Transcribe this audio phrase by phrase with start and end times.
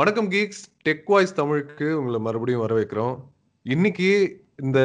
[0.00, 3.16] வணக்கம் Geeks tech voice தமிழுக்கு உங்களை மறுபடியும் வரவேற்கிறோம்.
[3.62, 4.08] இன்னைக்கு
[4.62, 4.78] இந்த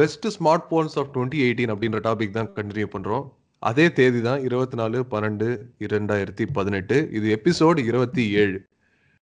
[0.00, 3.24] best smart phones of twenty eighteen அப்படின்ற டாபிக் தான் கண்டினியூ பண்றோம்.
[3.58, 5.48] அதே தேதி தான் இருபத்தி நாலு பன்னெண்டு
[5.86, 6.98] இரண்டாயிரத்தி பதினெட்டு.
[7.18, 8.60] இது எபிசோடு இருபத்தி ஏழு.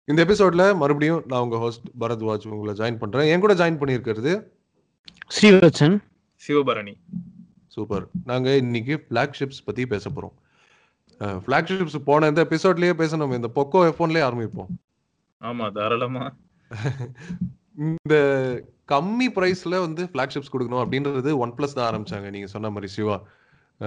[0.05, 3.27] இந்த எபிசோட்ல மறுபடியும் நான் உங்க ஹோஸ்ட் பரத்வாஜ் உங்களை ஜாயின் பண்றேன்.
[3.33, 4.33] என் கூட ஜாயின் பண்ணியிருக்கிறது
[5.37, 5.99] ஸ்ரீவத்சன்.
[6.47, 6.95] சிவபரணி.
[7.67, 10.35] சூப்பர் நாங்க இன்னைக்கு ஃபிளாக்ஷிப்ஸ் பத்தி பேச போறோம்.
[11.45, 13.39] ஃபிளாக்ஷிப்ஸ் போன இந்த எபிசோட்லயே பேசணும்.
[13.41, 14.71] இந்த பொக்கோ எஃபோன்லயே ஆரம்பிப்போம்.
[15.41, 16.25] ஆமா தாராளமா.
[17.85, 18.15] இந்த
[18.91, 23.17] கம்மி பிரைஸ்ல வந்து ஃபிளாக்ஷிப்ஸ் கொடுக்கணும் அப்படின்றது ஒன் பிளஸ் தான் ஆரம்பிச்சாங்க நீங்க சொன்ன மாதிரி சிவா.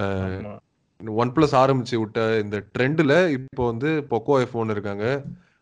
[0.02, 0.52] ஆமா.
[1.23, 5.06] ஒன் பிளஸ் ஆரம்பிச்சு விட்ட இந்த ட்ரெண்ட்ல இப்போ வந்து பொக்கோ எஃபோன் இருக்காங்க.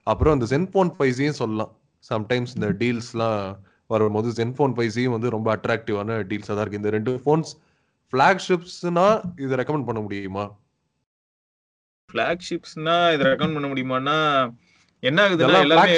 [0.06, 1.72] அப்புறம் இந்த ஜென்ஃபோன் ஃபைஸையும் சொல்லலாம்.
[2.10, 3.40] சம்டைம்ஸ் இந்த டீல்ஸ்லாம்
[3.92, 6.82] வரும்போது ஜென்ஃபோன் ஃபைஸையும் வந்து ரொம்ப அட்ராக்டிவான டீல்ஸாக தான் இருக்கு.
[6.82, 7.50] இந்த ரெண்டு ஃபோன்ஸ்
[8.12, 9.06] ஃபிளாக்ஷிப்ஸ்னா
[9.44, 10.44] இதை ரெக்கமெண்ட் பண்ண முடியுமா?
[12.10, 14.18] பிளாக்ஷிப்ஸ்னா இதை ரெக்கமெண்ட் பண்ண முடியுமான்னா
[15.02, 15.92] என்ன ஆகுதுன்னா எல்லாமே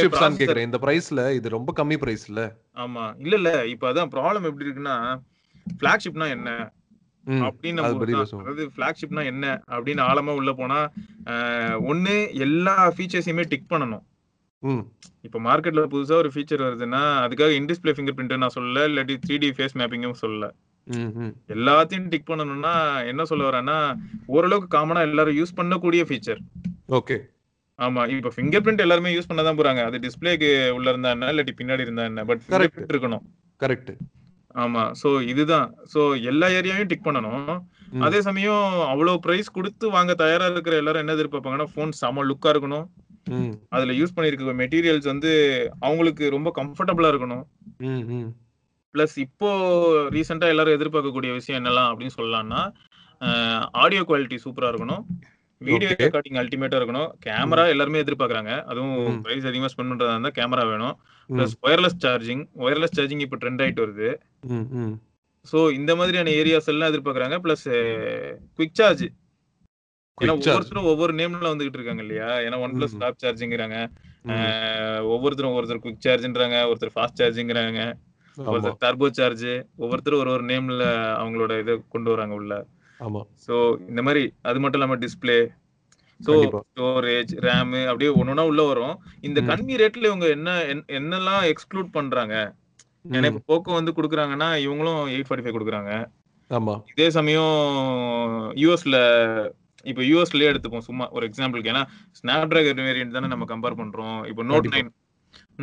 [0.61, 2.41] இந்த பிரைஸ்ல இது ரொம்ப கம்மி பிரைஸ்ல
[2.77, 3.05] ஆமா.
[3.19, 3.67] இல்ல இல்ல.
[3.67, 4.97] இப்ப அதான் ப்ராப்ளம் எப்படி இருக்குன்னா
[5.81, 6.51] பிளாக்ஷிப்னா என்ன?
[7.27, 8.41] அப்படின்னு அது நம்ம பத்தி ஒரு- பேசுவோம்.
[8.41, 9.47] அதாவது பிளாக்ஷிப்னா என்ன?
[9.69, 10.79] அப்படின்னு ஆழமா உள்ள போனா
[11.89, 14.05] ஒண்ணு எல்லா ஃபீச்சர்ஸையுமே டிக் பண்ணணும்.
[15.23, 19.51] இப்ப மார்க்கெட்ல புதுசா ஒரு ஃபீச்சர் வருதுன்னா அதுக்காக இன்டிஸ்பிளே ஃபிங்கர் பிரிண்ட் நான் சொல்லல இல்லாட்டி த்ரீ டி
[19.51, 20.47] ஃபேஸ் மேப்பிங்கும் சொல்லல.
[21.49, 22.75] எல்லாத்தையும் டிக் பண்ணணும்னா
[23.07, 23.77] என்ன சொல்ல வரேன்னா
[24.27, 26.41] ஓரளவுக்கு காமனா எல்லாரும் யூஸ் பண்ணக்கூடிய ஃபீச்சர்
[26.91, 27.17] ஓகே.
[27.87, 29.83] ஆமா இப்ப ஃபிங்கர் பிரிண்ட் எல்லாருமே யூஸ் பண்ண தான் போறாங்க.
[29.89, 32.43] அது டிஸ்பிளேக்கு உள்ள இருந்தா என்ன இல்லாட்டி பின்னாடி இருந்தா என்ன பட்.
[32.75, 33.25] பிரிண்ட் இருக்கணும்.
[33.63, 33.93] கரெக்ட்
[34.63, 35.69] ஆமா சோ இதுதான்.
[35.93, 37.53] சோ எல்லா ஏரியாவையும் டிக் பண்ணணும்.
[38.07, 42.87] அதே சமயம் அவ்வளவு பிரைஸ் கொடுத்து வாங்க தயாரா இருக்கிற எல்லாரும் என்ன எதிர்பார்ப்பாங்கன்னா போன் செம லுக்கா இருக்கணும்.
[43.75, 45.33] அதுல யூஸ் பண்ணிருக்க மெட்டீரியல்ஸ் வந்து
[45.87, 47.45] அவங்களுக்கு ரொம்ப கம்ஃபர்டபுளா இருக்கணும்.
[48.95, 49.51] பிளஸ் இப்போ
[50.15, 52.63] ரீசெண்டா எல்லாரும் எதிர்பார்க்கக்கூடிய விஷயம் என்னலாம் அப்படின்னு சொல்லலாம்னா
[53.83, 55.05] ஆடியோ குவாலிட்டி சூப்பரா இருக்கணும்.
[55.69, 55.89] வீடியோ.
[56.03, 57.11] ரெக்கார்டிங் அல்டிமேட்டா இருக்கணும்.
[57.27, 58.53] கேமரா எல்லாருமே எதிர்பார்க்கறாங்க.
[58.71, 59.21] அதுவும்.
[59.25, 60.95] பிரைஸ் அதிகமா ஸ்பெண்ட் பண்றதா இருந்தா கேமரா வேணும்.
[61.31, 64.11] Plus wireless charging wireless charging இப்போ ட்ரெண்ட் ஆயிட்டு வருது.
[65.51, 67.37] சோ இந்த மாதிரியான ஏரியாஸ் எல்லாம் எதிர்பார்க்கறாங்க.
[67.45, 67.67] Plus
[68.59, 69.07] quick charge.
[70.19, 72.31] ஒவ்வொருத்தரும் ஒவ்வொரு நேம்ல வந்துகிட்டு இருக்காங்க இல்லையா?
[72.47, 72.97] ஏன்னா ஒன் பிளஸ்.
[73.03, 73.77] டாப் சார்ஜிங்கிறாங்க.
[75.13, 77.81] ஒவ்வொருத்தரும் ஒருத்தர் குவிக் சார்ஜ்ன்றாங்க ஒருத்தர் ஃபாஸ்ட் சார்ஜிங்கிறாங்க
[78.37, 79.49] ஒருத்தர் டர்போ சார்ஜ்
[79.83, 80.85] ஒவ்வொருத்தரும் ஒரு ஒரு நேம்ல
[81.23, 82.55] அவங்களோட இதை கொண்டு வராங்க உள்ள.
[83.01, 83.55] ஆமா சோ
[83.89, 85.39] இந்த மாதிரி அது மட்டும் இல்லாம டிஸ்ப்ளே
[86.21, 86.61] சோ கண்டிப்பா.
[86.69, 89.39] ஸ்டோரேஜ் ரேம் அப்படியே ஒன்னொன்னா உள்ள வரும் இந்த.
[89.51, 92.35] கம்மி ரேட்ல இவங்க என்ன என்ன- என்னெல்லாம் எக்ஸ்க்ளூட் பண்றாங்க.
[93.05, 95.93] இப்ப போக்கோ வந்து குடுக்குறாங்கன்னா இவங்களும் எயிட் ஃபார்ட்டி ஃபைவ் கொடுக்குறாங்க
[96.51, 97.55] ஆமா இதே சமயம்
[98.57, 98.97] யூஎஸ்ல
[99.87, 101.85] இப்ப யூஎஸ்லயே எடுத்துப்போம் சும்மா ஒரு எக்ஸாம்பிளுக்கு ஏன்னா
[102.19, 104.69] ஸ்னாப் டிராகன் வேரியன்ட் தானே நம்ம கம்பேர் பண்றோம் இப்போ note.
[104.75, 104.91] Nine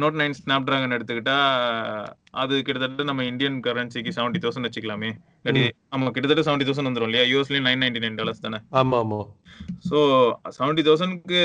[0.01, 0.35] note nine
[0.67, 1.35] Snapdragon எடுத்துக்கிட்டா
[2.41, 5.09] அது கிட்டத்தட்ட நம்ம இந்தியன் கரன்சிக்கு செவன்டி தௌசண்ட் வச்சுக்கலாமே.
[5.95, 7.25] ஆமா கிட்டத்தட்ட செவன்டி தௌசண்ட் வந்துரும் இல்லையா?
[7.31, 8.59] யூஎஸ்லயும் நைன் நைன்டி நைன் டாலர்ஸ் தானே?
[8.81, 9.19] ஆமா ஆமா
[9.89, 9.99] ஸோ
[10.57, 11.39] செவன்டி தௌசண்ட்க்கு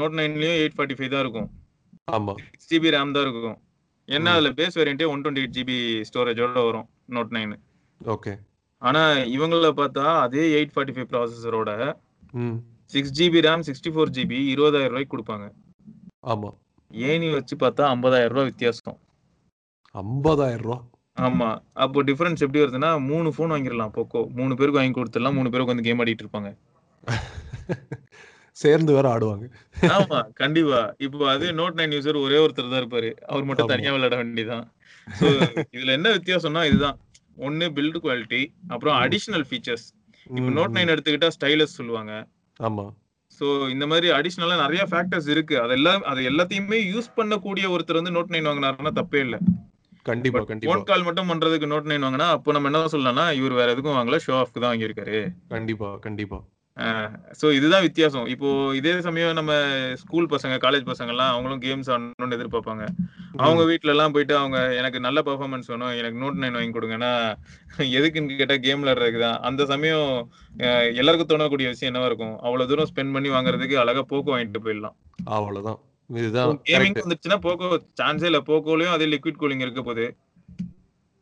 [0.00, 1.48] நோட் நைன்லயும் எயிட் ஃபார்ட்டி ஃபைவ் தான் இருக்கும்.
[2.16, 2.34] ஆமா.
[2.50, 3.56] சிக்ஸ் ஜிபி ரேம் தான் இருக்கும்.
[4.08, 4.32] ஏன்னா.
[4.36, 5.78] அதுல பேஸ் வேரியன்ட்டே ஒன் டுவெண்ட்டி எயிட் ஜிபி
[6.10, 7.54] ஸ்டோரேஜோட வரும் நோட் நைன்
[8.00, 8.34] ஓகே.
[8.82, 9.02] ஆனா
[9.36, 11.70] இவங்கள பார்த்தா அதே eight forty five ப்ராசஸரோட
[12.94, 15.46] six GB RAM sixty four GB இருபதாயிரம் ரூபாய்க்கு கொடுப்பாங்க.
[16.32, 16.50] ஆமா.
[17.08, 18.98] ஏனி வச்சு பார்த்தா ஐம்பதாயிரம் ரூபாய் வித்தியாசம்.
[19.94, 20.78] ஐம்பதாயிரம் ரூபா?
[21.16, 21.48] ஆமா.
[21.74, 23.94] அப்போ டிஃபரன்ஸ் எப்படி வருதுன்னா மூணு ஃபோன் வாங்கிடலாம்.
[23.96, 25.36] போக்கோ மூணு பேருக்கு வாங்கி கொடுத்துடலாம்.
[25.38, 26.50] மூணு பேருக்கு வந்து கேம் ஆடிட்டு இருப்பாங்க.
[28.56, 29.46] சேர்ந்து வேற ஆடுவாங்க.
[29.96, 30.94] ஆமா கண்டிப்பா.
[30.98, 33.10] இப்போ அதே நோட் நைன் யூசர் ஒரே ஒருத்தர் தான் இருப்பாரு.
[33.26, 33.72] அவர் மட்டும்.
[33.72, 34.64] தனியா விளையாட வேண்டியதான்
[35.08, 35.26] ஸோ
[35.76, 36.96] இதுல என்ன வித்தியாசம்னா இதுதான்.
[37.36, 38.96] ஒன்னு பில்டு குவாலிட்டி அப்புறம்.
[39.04, 39.86] அடிஷனல் ஃபீச்சர்ஸ்
[40.26, 40.74] இப்போ நோட்.
[40.76, 42.12] நைன் எடுத்துக்கிட்டா ஸ்டைலஸ் சொல்லுவாங்க.
[42.60, 42.86] ஆமா.
[43.40, 45.60] சோ இந்த மாதிரி அடிஷனலா நிறைய ஃபேக்டர்ஸ் இருக்கு.
[45.60, 49.38] அதெல்லாம் அது எல்லாத்தையுமே யூஸ் பண்ணக்கூடிய ஒருத்தர் வந்து நோட் நைன் வாங்கினாருன்னா தப்பே இல்ல.
[50.02, 50.74] கண்டிப்பா கண்டிப்பா.
[50.74, 54.18] ஃபோன் கால் மட்டும் பண்றதுக்கு நோட் நைன் வாங்கினா அப்போ நம்ம என்ன சொல்லலாம்னா இவர் வேற எதுக்கும் வாங்கல
[54.26, 55.18] ஷோ ஆஃப்க்கு தான் வாங்கியிருக்காரு.
[55.48, 56.38] கண்டிப்பா கண்டிப்பா.
[57.40, 58.26] சோ இதுதான் வித்தியாசம்.
[58.32, 58.48] இப்போ
[58.78, 59.52] இதே சமயம் நம்ம
[60.02, 62.84] ஸ்கூல் பசங்க காலேஜ் பசங்க எல்லாம் அவங்களும் கேம்ஸ் ஆடணும்னு எதிர்பார்ப்பாங்க.
[63.44, 67.12] அவங்க வீட்ல எல்லாம் போயிட்டு அவங்க எனக்கு நல்ல பெர்ஃபார்மன்ஸ் வேணும் எனக்கு நோட் நைன் வாங்கி கொடுங்கன்னா
[67.98, 69.40] எதுக்குன்னு கேட்டா கேம் விளையாடுறதுக்கு தான்.
[69.50, 70.10] அந்த சமயம்
[71.00, 72.36] எல்லாருக்கும் தோணக்கூடிய விஷயம் என்னவா இருக்கும்?
[72.46, 74.96] அவ்வளவு தூரம் ஸ்பெண்ட் பண்ணி வாங்குறதுக்கு அழகா போக்கோ வாங்கிட்டு போயிடலாம்.
[75.38, 75.80] அவ்வளவுதான்.
[76.10, 77.00] இதுதான் கேமிங்.
[77.04, 77.68] வந்துச்சுன்னா போக்கோ
[78.00, 78.40] சான்ஸே இல்ல.
[78.50, 80.06] போக்கோலயும் அதே லிக்விட் கூலிங் இருக்க போகுது.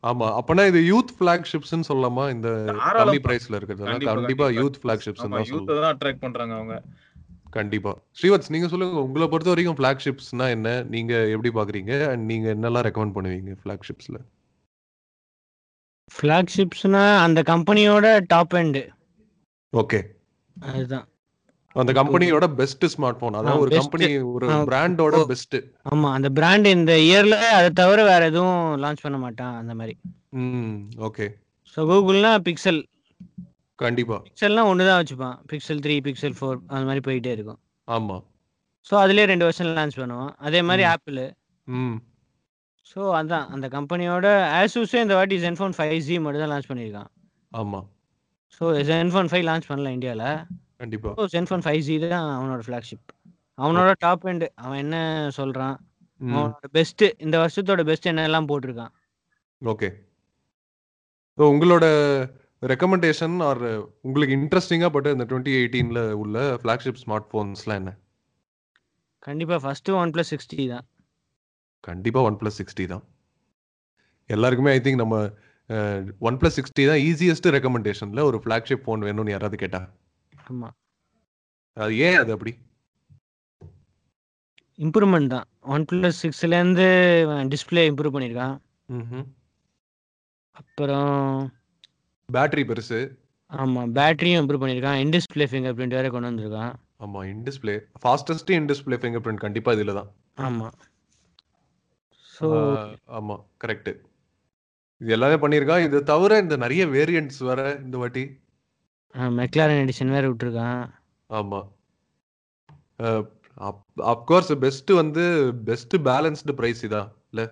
[0.09, 0.39] ஆமா.
[0.39, 2.29] அப்பனா இது யூத் ஃபிளாக்ஷிப்ஸ்னு சொல்லலாமா?
[2.29, 2.49] இந்த.
[2.99, 4.47] கம்மி பிரைஸ்ல இருக்கிறது கண்டிப்பா.
[4.49, 6.75] யூத் ஃபிளாக்ஷிப்ஸ் தான் யூத் தான் அட்ராக்ட் பண்றாங்க அவங்க.
[7.49, 7.91] கண்டிப்பா.
[8.21, 8.99] ஸ்ரீவத்ஸ் நீங்க சொல்லுங்க.
[8.99, 10.83] உங்களை பொறுத்த வரைக்கும் ஃபிளாக்ஷிப்ஸ்னா என்ன?
[10.83, 12.09] நீங்க எப்படி பாக்குறீங்க?
[12.09, 14.17] அண்ட் நீங்க என்னெல்லாம் ரெக்கமெண்ட் பண்ணுவீங்க ஃபிளாக்ஷிப்ஸ்ல?
[16.11, 18.83] ஃப்ளாக்ஷிப்ஸ்னா அந்த கம்பெனியோட டாப் எண்டு
[19.73, 19.99] ஓகே.
[20.59, 21.07] அதுதான்.
[21.75, 23.69] அந்த கம்பெனியோட பெஸ்ட் ஸ்மார்ட் போன் ஆ, ஒரு.
[23.77, 25.15] கம்பெனி ஒரு பிராண்டோட.
[25.31, 25.55] பெஸ்ட்
[25.91, 29.95] ஆமா அந்த பிராண்ட் இந்த இயர்ல அதை தவிர வேற எதுவும் லான்ச் பண்ண மாட்டான் அந்த மாதிரி.
[30.41, 30.77] ம்
[31.07, 31.27] ஓகே
[31.77, 32.79] ஸோ கூகுள்னா பிக்சல்
[33.79, 34.17] கண்டிப்பா.
[34.27, 35.37] பிக்சல்னா ஒன்று தான் வச்சுப்பான்.
[35.51, 37.59] பிக்சல் த்ரீ பிக்சல் ஃபோர் அந்த மாதிரி போயிட்டே இருக்கும்.
[37.87, 38.17] ஆமா.
[38.87, 40.33] ஸோ அதுலேயே ரெண்டு வருஷம் லான்ச் பண்ணுவான்.
[40.39, 40.83] அதே மாதிரி.
[40.91, 41.19] ஆப்பிள்
[41.67, 41.97] ம்.
[42.87, 47.09] ஸோ அதான் அந்த கம்பெனியோட ஆசூஸே இந்த வாட்டி ஜென்ஃபோன் ஃபைவ் ஜி மட்டும் தான் லான்ச் பண்ணியிருக்கான்.
[47.51, 47.79] ஆமா.
[48.57, 50.27] ஸோ ஜென்ஃபோன் ஃபைவ் லான்ச் பண்ணல இந்தியாவில்
[50.79, 51.11] கண்டிப்பா.
[51.19, 53.11] ஸோ ஜென்ஃபோன் ஃபைவ் ஜி தான் அவனோட ஃப்ளாக்ஷிப்
[53.57, 54.97] அவனோட டாப் எண்டு அவன் என்ன
[55.37, 55.75] சொல்கிறான்
[56.21, 56.33] ம்.
[56.35, 58.93] அவனோட பெஸ்ட்டு இந்த வருஷத்தோட பெஸ்ட் என்னெல்லாம் போட்டிருக்கான்?
[59.61, 59.89] ஓகே.
[61.37, 61.85] ஸோ உங்களோட
[62.63, 63.63] ரெக்கமெண்டேஷன் ஆர்
[64.07, 67.91] உங்களுக்கு இன்ட்ரெஸ்டிங்காக பட்ட இந்த டுவெண்ட்டி எயிட்டீனில் உள்ள ஃப்ளாக்ஷிப் ஸ்மார்ட் ஃபோன்ஸ்லாம் என்ன?
[69.27, 70.85] கண்டிப்பாக ஃபஸ்ட்டு ஒன் ப்ளஸ் சிக்ஸ்டி தான்.
[71.83, 73.03] கண்டிப்பாக ஒன் ப்ளஸ் சிக்ஸ்டி தான்.
[74.29, 75.15] எல்லாருக்குமே ஐ திங்க் நம்ம
[76.27, 79.81] ஒன் ப்ளஸ் சிக்ஸ்டி தான் ஈஸியஸ்ட் ரெக்கமெண்டேஷனில் ஒரு ஃப்ளாக்ஷிப் ஃபோன் வேணும்னு யாராவது கேட்டா?
[80.49, 80.75] ஆமாம்
[81.77, 82.53] அது ஏன் அது அப்படி?
[84.85, 85.47] இம்ப்ரூவ்மெண்ட் தான்.
[85.73, 86.87] ஒன் ப்ளஸ் சிக்ஸ்லேருந்து
[87.53, 88.55] டிஸ்பிளே இம்ப்ரூவ் பண்ணியிருக்கான்.
[90.61, 91.13] அப்புறம்
[92.29, 92.99] பேட்டரி பெருசு.
[93.51, 94.99] ஆமாம் பேட்டரியும் இம்ப்ரூவ் பண்ணியிருக்கான்.
[95.03, 96.73] இன் டிஸ்பிளே ஃபிங்கர் பிரிண்ட் வேறு கொண்டு வந்திருக்கான்.
[97.03, 100.09] ஆமாம் in display fastest in display fingerprint கண்டிப்பாக இதில் தான்.
[100.47, 100.75] ஆமாம்
[102.35, 102.47] ஸோ
[103.17, 103.93] ஆமாம் கரெக்டு
[105.01, 105.85] இது எல்லாமே பண்ணியிருக்கான்.
[105.87, 108.23] இது தவிர இந்த நிறைய வேரியண்ட்ஸ் வர இந்த வாட்டி
[109.39, 110.81] மெக்லாரன் எடிஷன் வேறு விட்டுருக்கான்.
[111.29, 111.67] ஆமாம்
[114.13, 115.23] அப்கோர்ஸ் பெஸ்ட்டு வந்து
[115.67, 117.45] பெஸ்ட்டு பேலன்ஸ்டு ப்ரைஸ் இதான் இல்லை?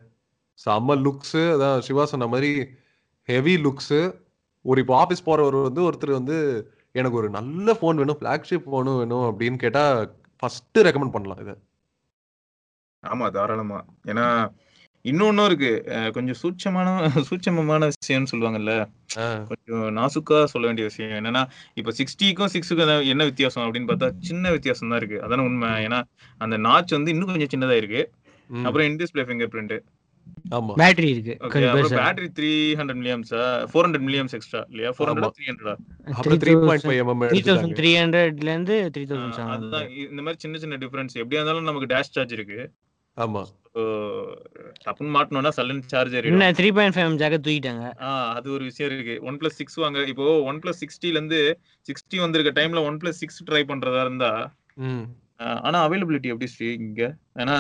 [0.60, 2.52] செம்ம லுக்ஸு அதான் சிவா சொன்ன மாதிரி
[3.30, 4.02] ஹெவி லுக்ஸு
[4.66, 6.38] ஒரு இப்போ ஆஃபீஸ் போகிறவர் வந்து ஒருத்தர் வந்து
[7.00, 10.00] எனக்கு ஒரு நல்ல ஃபோன் வேணும் ஃப்ளாக்ஷிப் ஃபோனும் வேணும் அப்படின்னு கேட்டால்
[10.40, 11.56] ஃபஸ்ட்டு ரெக்கமெண்ட் பண்ணலாம் இதை.
[13.04, 13.80] ஆமா தாராளமா.
[14.12, 14.26] ஏன்னா
[15.12, 15.72] இன்னொன்னும் இருக்கு.
[16.16, 18.74] கொஞ்சம் சூட்சமான சூட்சமமான விஷயம்னு சொல்லுவாங்கல்ல.
[19.50, 21.42] கொஞ்சம் நாசுக்கா சொல்ல வேண்டிய விஷயம் என்னன்னா
[21.80, 25.18] இப்ப சிக்ஸ்டிக்கும் சிக்ஸுக்கும் என்ன வித்தியாசம் அப்படின்னு பார்த்தா சின்ன வித்தியாசம் தான் இருக்கு.
[25.26, 25.72] அதான உண்மை.
[25.88, 26.00] ஏன்னா
[26.46, 28.04] அந்த நாச் வந்து இன்னும் கொஞ்சம் சின்னதா இருக்கு.
[28.68, 29.76] அப்புறம் இன் டிஸ்பிளே ஃபிங்கர் பிரிண்ட்
[30.58, 30.74] ஆமா.
[30.82, 31.34] பேட்டரி இருக்கு.
[31.96, 33.42] பேட்டரி த்ரீ ஹண்ட்ரட் மில்லியம்ஸா
[33.72, 34.92] ஃபோர் ஹண்ட்ரட் மில்லியம்ஸ் எக்ஸ்ட்ரா இல்லையா?
[34.96, 35.10] ஃபோர்.
[35.12, 35.74] ஹண்ட்ரட் த்ரீ ஹண்ட்ரடா
[36.18, 39.90] அப்புறம் three point five MM three thousand three ஹண்ட்ரட்லேருந்து த்ரீ தௌசண்ட் அதுதான்.
[40.12, 42.60] இந்த மாதிரி சின்ன சின்ன டிஃபரன்ஸ் எப்படியா இருந்தாலும் நமக்கு டேஷ் சார்ஜ் இருக்கு.
[43.18, 43.44] ஆமா.
[44.84, 47.86] டப்புன்னு மாட்டணும்னா சல்லன் சார்ஜர் என்ன த்ரீ பாயிண்ட் ஃபைவ் ஜாக்க தூக்கிட்டாங்க.
[48.36, 49.16] அது ஒரு விஷயம் இருக்கு.
[49.30, 51.40] ஒன் பிளஸ் சிக்ஸ் வாங்க இப்போ ஒன் பிளஸ் சிக்ஸ்டில இருந்து
[51.88, 54.32] சிக்ஸ்டி வந்திருக்க டைம்ல ஒன் பிளஸ் சிக்ஸ் ட்ரை பண்றதா இருந்தா
[55.64, 57.04] ஆனா அவைலபிலிட்டி எப்படி ஸ்ரீ இங்க?
[57.42, 57.56] ஏன்னா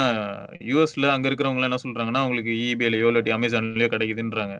[0.69, 4.55] யூஎஸ்ல அங்க இருக்கிறவங்க என்ன சொல்றாங்கன்னா உங்களுக்கு இபிஐலயோ இல்லாட்டி அமேசான்லயோ கிடைக்குதுன்றாங்க.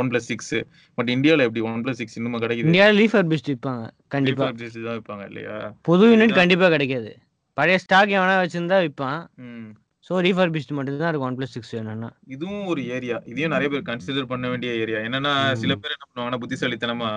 [0.00, 0.54] ஒன் பிளஸ் சிக்ஸ்
[0.98, 1.62] பட் இந்தியால எப்படி?
[1.70, 2.68] ஒன் பிளஸ் சிக்ஸ் இன்னும் கிடைக்குது?
[2.68, 4.46] இந்தியாவில் லீஃபர் பிஸ்ட் விற்பாங்க கண்டிப்பா.
[4.56, 5.56] தான் வைப்பாங்க இல்லையா?
[5.88, 6.38] புது யூனிட்.
[6.40, 7.12] கண்டிப்பா கிடைக்காது.
[7.56, 9.70] பழைய ஸ்டாக் எவனா வச்சிருந்தா விற்பான் ம்.
[10.06, 12.08] ஸோ ரீஃபர் பிஸ்ட் மட்டும் தான் இருக்கும் ஒன் ப்ளஸ் சிக்ஸ் வேணும்னா.
[12.34, 15.34] இதுவும் ஒரு ஏரியா இதையும் நிறைய பேர் கன்சிடர் பண்ண வேண்டிய ஏரியா என்னன்னா.
[15.62, 17.10] சில பேர் என்ன பண்ணுவாங்கன்னா புத்திசாலித்தனமா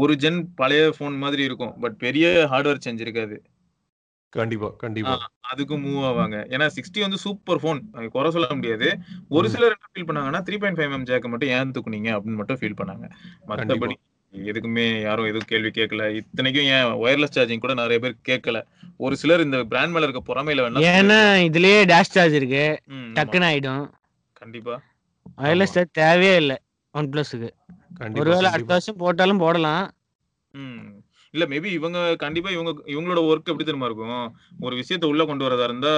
[0.00, 3.36] ஒரு ஜென் பழைய போன் மாதிரி இருக்கும் பட் பெரிய ஹார்ட்வேர் சேஞ்ச் இருக்காது.
[4.32, 5.12] கண்டிப்பா கண்டிப்பா.
[5.52, 6.38] அதுக்கும் மூவ் ஆவாங்க.
[6.54, 7.78] ஏன்னா சிக்ஸ்டி வந்து சூப்பர் போன்
[8.16, 8.88] குறை சொல்ல முடியாது.
[9.36, 9.46] ஒரு.
[9.54, 12.78] சிலர் என்ன ஃபீல் பண்ணாங்கன்னா த்ரீ பாயிண்ட் ஃபைவ் எம் ஜாக்க மட்டும் ஏன் தூக்குனீங்க அப்படின்னு மட்டும் ஃபீல்
[12.80, 13.06] பண்ணாங்க.
[13.50, 13.96] மத்தபடி
[14.32, 16.02] எதுக்குமே யாரும் எதுவும் கேள்வி கேட்கல.
[16.14, 18.58] இத்தனைக்கும் ஏன் ஒயர்லெஸ் சார்ஜிங் கூட நிறைய பேர் கேட்கல.
[18.96, 22.64] ஒரு சிலர் இந்த பிராண்ட் மேல இருக்க பொறாமையில வேணா ஏன்னா இதுலயே டேஷ் சார்ஜ் இருக்கு.
[23.18, 23.84] டக்குன்னு ஆயிடும்.
[24.40, 24.74] கண்டிப்பா.
[25.38, 26.56] வயர்லெஸ் சார்ஜ் தேவையே இல்லை.
[26.94, 27.50] ஒன் ப்ளஸுக்கு
[27.94, 28.72] கண்டிப்பா ஒருவேளை அடுத்த.
[28.74, 29.86] வருஷம் போட்டாலும் போடலாம்.
[31.34, 34.36] இல்ல மேபி இவங்க கண்டிப்பா இவங்க இவங்களோட ஒர்க் எப்படி தெரியுமா இருக்கும்?
[34.60, 35.92] ஒரு விஷயத்த உள்ள கொண்டு வரதா இருந்தா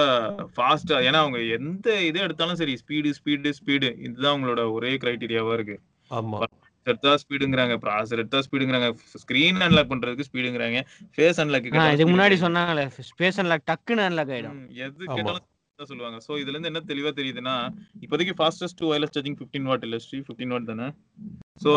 [0.55, 5.77] ஃபாஸ்டா ஏன்னா அவங்க எந்த இது எடுத்தாலும் சரி ஸ்பீடு ஸ்பீடு ஸ்பீடு இதுதான் அவங்களோட ஒரே கிரைட்டீரியாவா இருக்கு.
[6.11, 6.39] ஆமா.
[6.87, 8.87] எடுத்தா ஸ்பீடுங்கிறாங்க ப்ராசர் எடுத்தா ஸ்பீடுங்கிறாங்க
[9.21, 10.79] ஸ்கிரீன் அன்லாக் பண்றதுக்கு ஸ்பீடுங்கிறாங்க
[11.15, 14.61] ஃபேஸ் அன்லாக் இதுக்கு முன்னாடி சொன்னாங்களே ஸ்பேஸ் அன்லாக் டக்குன்னு அன்லாக் ஆயிடும்.
[14.85, 15.03] எது.
[15.09, 15.47] கேட்டாலும்
[15.79, 16.17] சொல்லுவாங்க.
[16.25, 17.53] சோ இதுல இருந்து என்ன தெளிவா தெரியுதுன்னா
[18.03, 20.87] இப்போதைக்கு ஃபாஸ்டஸ்ட் ஒயர்லெஸ் சார்ஜிங் 15 வாட் இல்ல ஸ்ரீ 15 வாட் தானே?
[21.61, 21.71] சோ.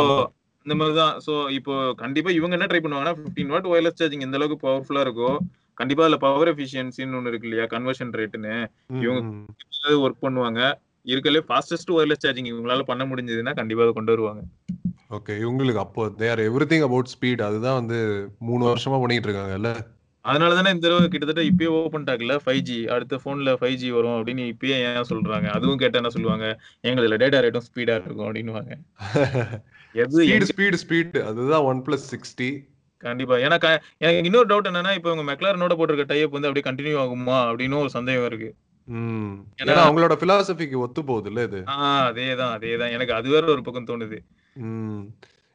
[0.66, 1.14] இந்த மாதிரி தான்.
[1.24, 5.30] சோ இப்போ கண்டிப்பா இவங்க என்ன ட்ரை பண்ணுவாங்கன்னா 15 வாட் ஒயர்லெஸ் சார்ஜிங் எந்த அளவுக்கு பவர்ஃபுல்லா இருக்கோ
[5.78, 8.54] கண்டிப்பா அதுல பவர் எஃபிஷியன்சின்னு ஒன்னு இருக்கு இல்லையா கன்வர்ஷன் ரேட்னு
[8.90, 9.24] ம், இவங்க-.
[10.04, 10.60] ஒர்க் பண்ணுவாங்க.
[11.06, 14.42] இருக்கலே ஃபாஸ்டஸ்ட் ஒயர்லெஸ் சார்ஜிங் இவங்களால பண்ண முடிஞ்சதுன்னா கண்டிப்பா அதை கொண்டு வருவாங்க.
[15.10, 17.98] ஓகே இவங்களுக்கு அப்போ there everything about speed அதுதான் வந்து
[18.38, 19.70] மூணு வருஷமா பண்ணிட்டு இருக்காங்கல்ல?
[20.24, 24.26] அதனால தானே இந்த தடவை கிட்டத்தட்ட இப்பயே ஓப்பன் டாக்ல ஃபைவ் ஜி அடுத்த போன்ல ஃபைவ் ஜி வரும்
[24.26, 25.46] அப்படின்னு இப்பயே ஏன் சொல்றாங்க?
[25.48, 26.46] அதுவும் கேட்டா என்ன சொல்லுவாங்க?
[26.82, 28.72] எங்களுதுல டேட்டா ரேட்டும் ஸ்பீடா இருக்கும் அப்படின்னுவாங்க.
[29.92, 32.48] எது ஸ்பீடு ஸ்பீடு ஸ்பீடு அதுதான் ஒன் பிளஸ் சிக்ஸ்டி
[32.96, 33.36] கண்டிப்பா.
[33.36, 37.38] ஏன்னா க- எனக்கு இன்னொரு டவுட் என்னன்னா இப்போ இவங்க மெக்லாரனோட போட்டிருக்க டைப் வந்து அப்படியே கண்டினியூ ஆகுமா?
[37.50, 38.54] அப்படின்னு ஒரு சந்தேகம் இருக்கு.
[38.90, 42.90] ஏன்னா- அவங்களோட பிலாசபிக்கு ஒத்து போகுது இல்ல இது அதேதான் அதேதான்.
[42.90, 44.18] எனக்கு அது வேற ஒரு பக்கம் தோணுது.
[44.52, 45.00] ம்.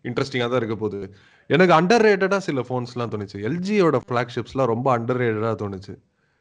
[0.04, 1.16] இன்ட்ரெஸ்டிங்காக தான் இருக்க போகுது.
[1.48, 3.38] எனக்கு அண்டர் ரேட்டடாக சில ஃபோன்ஸ்லாம் தோணுச்சு.
[3.38, 5.80] எல்ஜியோட ஃப்ளாக்ஷிப்ஸ்லாம் ரொம்ப அண்டர் ரேட்டடாக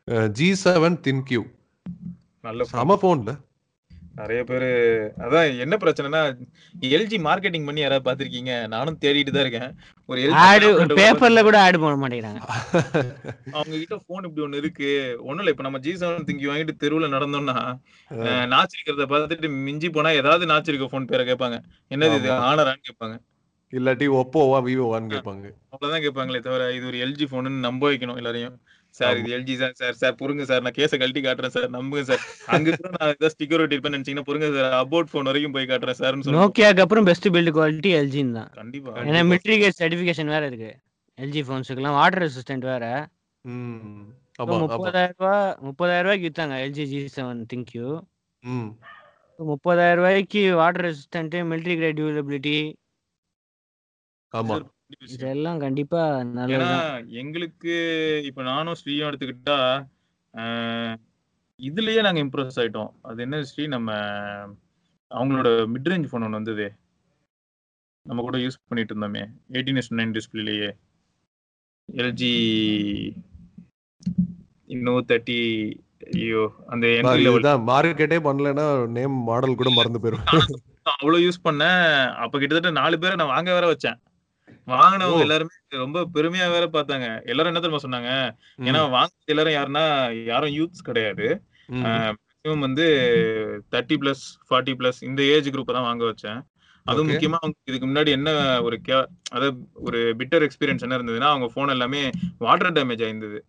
[0.07, 0.29] தோணுச்சு.
[0.29, 1.45] ஜி செவன் தின் கியூ
[2.43, 2.65] நல்ல.
[2.65, 3.39] செம ஃபோன்ல
[4.15, 4.69] நிறைய பேரு
[5.19, 6.47] அதான் என்ன பிரச்சனைனா
[6.81, 9.79] எல்ஜி மார்க்கெட்டிங் பண்ணி யாராவது பாத்திருக்கீங்க நானும் தேடிட்டு தான் இருக்கேன்.
[10.09, 10.67] ஒரு ஆடு
[10.99, 12.41] பேப்பர்ல கூட ஆடு போட மாட்டேங்கிறாங்க.
[13.57, 14.89] அவங்க கிட்ட போன் இப்படி ஒண்ணு இருக்கு.
[15.23, 17.57] ஒண்ணும் இல்ல இப்ப நம்ம ஜி செவன் திங்கி வாங்கிட்டு தெருவுல நடந்தோம்னா
[18.11, 21.59] அஹ், நாச்சு இருக்கிறத பார்த்துட்டு மிஞ்சி போனா ஏதாவது நாச்சு இருக்க போன் பேரை கேட்பாங்க.
[21.91, 22.31] என்னது இது.
[22.47, 23.17] ஆனரான்னு கேட்பாங்க.
[23.73, 25.47] இல்லாட்டி ஒப்போவா விவோவான்னு கேட்பாங்க.
[25.73, 28.55] அவ்வளவுதான் கேட்பாங்களே தவிர இது ஒரு எல்ஜி போன்னு நம்ப வைக்கணும் எல்லாரையும்.
[28.95, 29.19] சார்.
[29.21, 29.97] இது எல்ஜி சார் சார்.
[30.01, 30.63] சார் பொறுங்க சார்.
[30.67, 31.69] நான் கேஸ கழட்டி காட்டுறேன் சார்.
[31.77, 32.23] நம்புங்க சார்.
[32.55, 34.75] அங்க கூட நான் ஏதாவது ஸ்டிக்கர் ஒட்டிருப்பேன் நினைச்சீங்கன்னா பொறுங்க சார்.
[34.83, 38.51] அபோட் போன் வரைக்கும் போய் காட்டுறேன் சார்னு சொல்லுவோம் நோக்கியாக்கு அப்புறம் பெஸ்ட் பில்டு குவாலிட்டி எல்ஜின்னு தான்.
[38.61, 38.95] கண்டிப்பா.
[39.09, 40.73] ஏன்னா மிலிட்ரி கேட் சர்டிஃபிகேஷன் வேற இருக்கு.
[41.19, 42.85] எல்ஜி ஃபோன்ஸுக்குலாம் வாட்டர் ரெசிஸ்டன்ட் வேற.
[44.65, 47.87] முப்பதாயிரம் ரூபாய் முப்பதாயிரம் ரூபாய்க்கு வித்தாங்க எல்ஜி ஜி செவன் திங்க்யூ
[49.39, 52.57] முப்பதாயிரம் ரூபாய்க்கு water resistant military grade durability
[54.33, 54.57] ஆமா.
[55.15, 56.03] இதெல்லாம் கண்டிப்பா
[56.55, 56.71] ஏன்னா
[57.21, 57.73] எங்களுக்கு
[58.29, 59.59] இப்ப நானும் ஸ்ரீயும் எடுத்துக்கிட்டா
[61.61, 62.91] இதுலயே நாங்க இம்ப்ரெஸ் ஆயிட்டோம்.
[63.09, 63.91] அது என்ன ஸ்ரீ நம்ம
[65.11, 66.67] அவங்களோட மிட் ரேஞ்ச் ஃபோன் ஒன்று வந்தது.
[68.07, 69.25] நம்ம கூட யூஸ் பண்ணிட்டு இருந்தோமே.
[69.55, 70.71] எயிட்டீன் எஸ் நைன் டிஸ்பிளேலயே
[71.89, 72.33] எல்ஜி
[74.75, 75.39] இன்னும் தேர்ட்டி
[76.19, 76.43] ஐயோ
[76.73, 78.67] அந்த என்ட்ரி லெவல் மார்க்கெட்டே பண்ணலன்னா
[78.97, 80.27] நேம் மாடல் கூட மறந்து போயிரும்.
[80.93, 81.83] அவ்வளவு யூஸ் பண்ணேன்.
[82.25, 83.99] அப்ப கிட்டத்தட்ட நாலு பேரை நான் வாங்க வேற வச்சேன்.
[84.73, 85.25] வாங்கினவங்க.
[85.27, 87.09] எல்லாருமே ரொம்ப பெருமையா வேற பார்த்தாங்க.
[87.31, 88.13] எல்லாரும் என்ன தெரியுமா சொன்னாங்க?
[88.69, 89.85] ஏன்னா வாங்க எல்லாரும் யாருன்னா
[90.31, 91.27] யாரும் யூத்ஸ் கிடையாது.
[91.73, 92.87] மேக்ஸிமம் வந்து
[93.75, 96.41] தேர்ட்டி பிளஸ் ஃபார்ட்டி பிளஸ் இந்த ஏஜ் குரூப் தான் வாங்க வச்சேன்.
[96.87, 97.09] அதுவும்.
[97.11, 98.31] முக்கியமா அவங்க இதுக்கு முன்னாடி என்ன
[98.67, 98.93] ஒரு கே
[99.35, 99.51] அதாவது
[99.87, 102.03] ஒரு பிட்டர் எக்ஸ்பீரியன்ஸ் என்ன இருந்ததுன்னா அவங்க போன் எல்லாமே
[102.45, 103.41] வாட்டர் டேமேஜ் ஆயிருந்தது.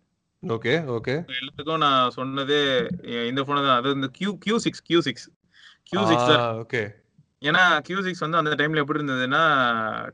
[0.42, 1.14] Okay okay.
[1.38, 2.60] எல்லாத்துக்கும் நான் சொன்னதே
[3.30, 3.78] இந்த போனை தான்.
[3.80, 5.26] அதாவது இந்த Q Q six Q six
[5.90, 6.30] Q six
[6.62, 6.82] okay.
[7.48, 9.42] ஏன்னா கியூ சிக்ஸ் வந்து அந்த டைம்ல எப்படி இருந்ததுன்னா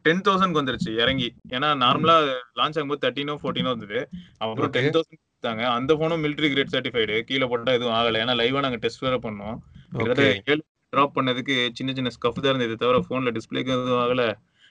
[0.05, 1.29] டென் தௌசண்ட் வந்துருச்சு இறங்கி.
[1.57, 2.15] ஏன்னா நார்மலா
[2.59, 4.01] லான்ச் ஆகும்போது தேர்ட்டினோ ஃபோர்டீனோ வந்தது
[4.43, 4.71] அப்புறம்.
[4.77, 5.63] டென் தௌசண்ட் கொடுத்தாங்க.
[5.79, 8.21] அந்த போனும் மிலிட்ரி கிரேட் சர்டிஃபைடு கீழே போட்டா எதுவும் ஆகல.
[8.25, 9.57] ஏன்னா லைவா நாங்க டெஸ்ட் வேற பண்ணோம்.
[9.97, 12.77] கிட்டத்தட்ட ஏழு டிராப் பண்ணதுக்கு சின்ன சின்ன ஸ்கஃப் தான் இருந்தது.
[12.85, 14.25] தவிர போன்ல டிஸ்பிளேக்கு எதுவும் ஆகல.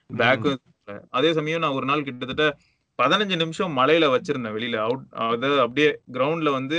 [0.09, 0.59] பேக்கும்
[1.17, 2.45] அதே சமயம் நான் ஒரு நாள் கிட்டத்தட்ட
[2.99, 4.77] பதினஞ்சு நிமிஷம் மலையில வச்சிருந்தேன் வெளியில.
[4.87, 6.77] அவுட் அதாவது அப்படியே கிரவுண்ட்ல வந்து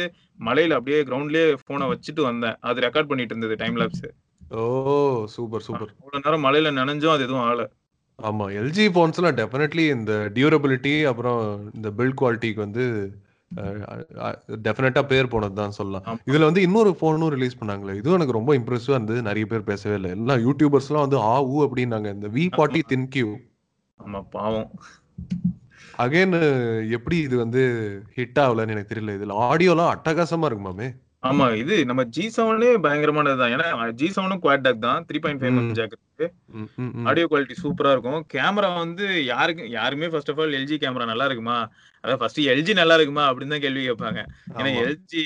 [0.49, 2.56] மலையில அப்படியே கிரவுண்ட்லயே போனை வச்சுட்டு வந்தேன்.
[2.68, 4.06] அது ரெக்கார்ட் பண்ணிட்டு இருந்தது time lapse
[4.50, 4.62] oh
[5.35, 5.93] super super.
[6.00, 7.62] அவ்வளவு நேரம் மலையில நனைஞ்சும் அது எதுவும் ஆகல.
[8.19, 11.41] ஆமா எல்ஜி போன்ஸ்லாம் டெஃபினெட்லி இந்த டியூரபிலிட்டி அப்புறம்
[11.76, 12.85] இந்த பில்ட் குவாலிட்டிக்கு வந்து
[14.67, 16.07] டெஃபினட்டா பேர் போனது தான் சொல்லலாம்.
[16.31, 17.95] இதுல வந்து இன்னொரு போனும் ரிலீஸ் பண்ணாங்களே.
[18.00, 19.21] இதுவும் எனக்கு ரொம்ப இம்ப்ரெசிவா இருந்தது.
[19.23, 20.11] நிறைய பேர் பேசவே இல்லை.
[20.17, 22.11] எல்லாம் யூடியூபர்ஸ்லாம் வந்து ஆ ஊ அப்படின்னாங்க.
[22.17, 23.29] இந்த வி ஃபார்ட்டி தின் கியூ
[24.00, 24.69] ஆமா பாவம்.
[25.99, 26.35] அகைன்
[26.97, 27.62] எப்படி இது வந்து
[28.17, 29.17] ஹிட் ஆகலன்னு எனக்கு தெரியல.
[29.19, 30.88] இதுல ஆடியோலாம் அட்டகாசமா இருக்குமாமே
[31.23, 33.53] ஆமா இது நம்ம ஜி செவனே பயங்கரமானதுதான்.
[33.55, 33.67] ஏன்னா
[34.01, 35.05] ஜி செவனும் குவாட் டாக் தான்.
[35.09, 35.73] Three point five.
[35.79, 36.27] ஜாக் இருக்கு.
[37.11, 38.21] ஆடியோ குவாலிட்டி சூப்பரா இருக்கும்.
[38.35, 41.57] கேமரா வந்து யாருக்கு யாருமே first of all LG camera நல்லா இருக்குமா?
[42.05, 43.25] அதாவது ஃபர்ஸ்ட் எல்ஜி நல்லா இருக்குமா?
[43.31, 44.21] அப்படின்னு தான் கேள்வி கேட்பாங்க.
[44.59, 44.71] ஏன்னா.
[44.83, 45.23] எல்ஜி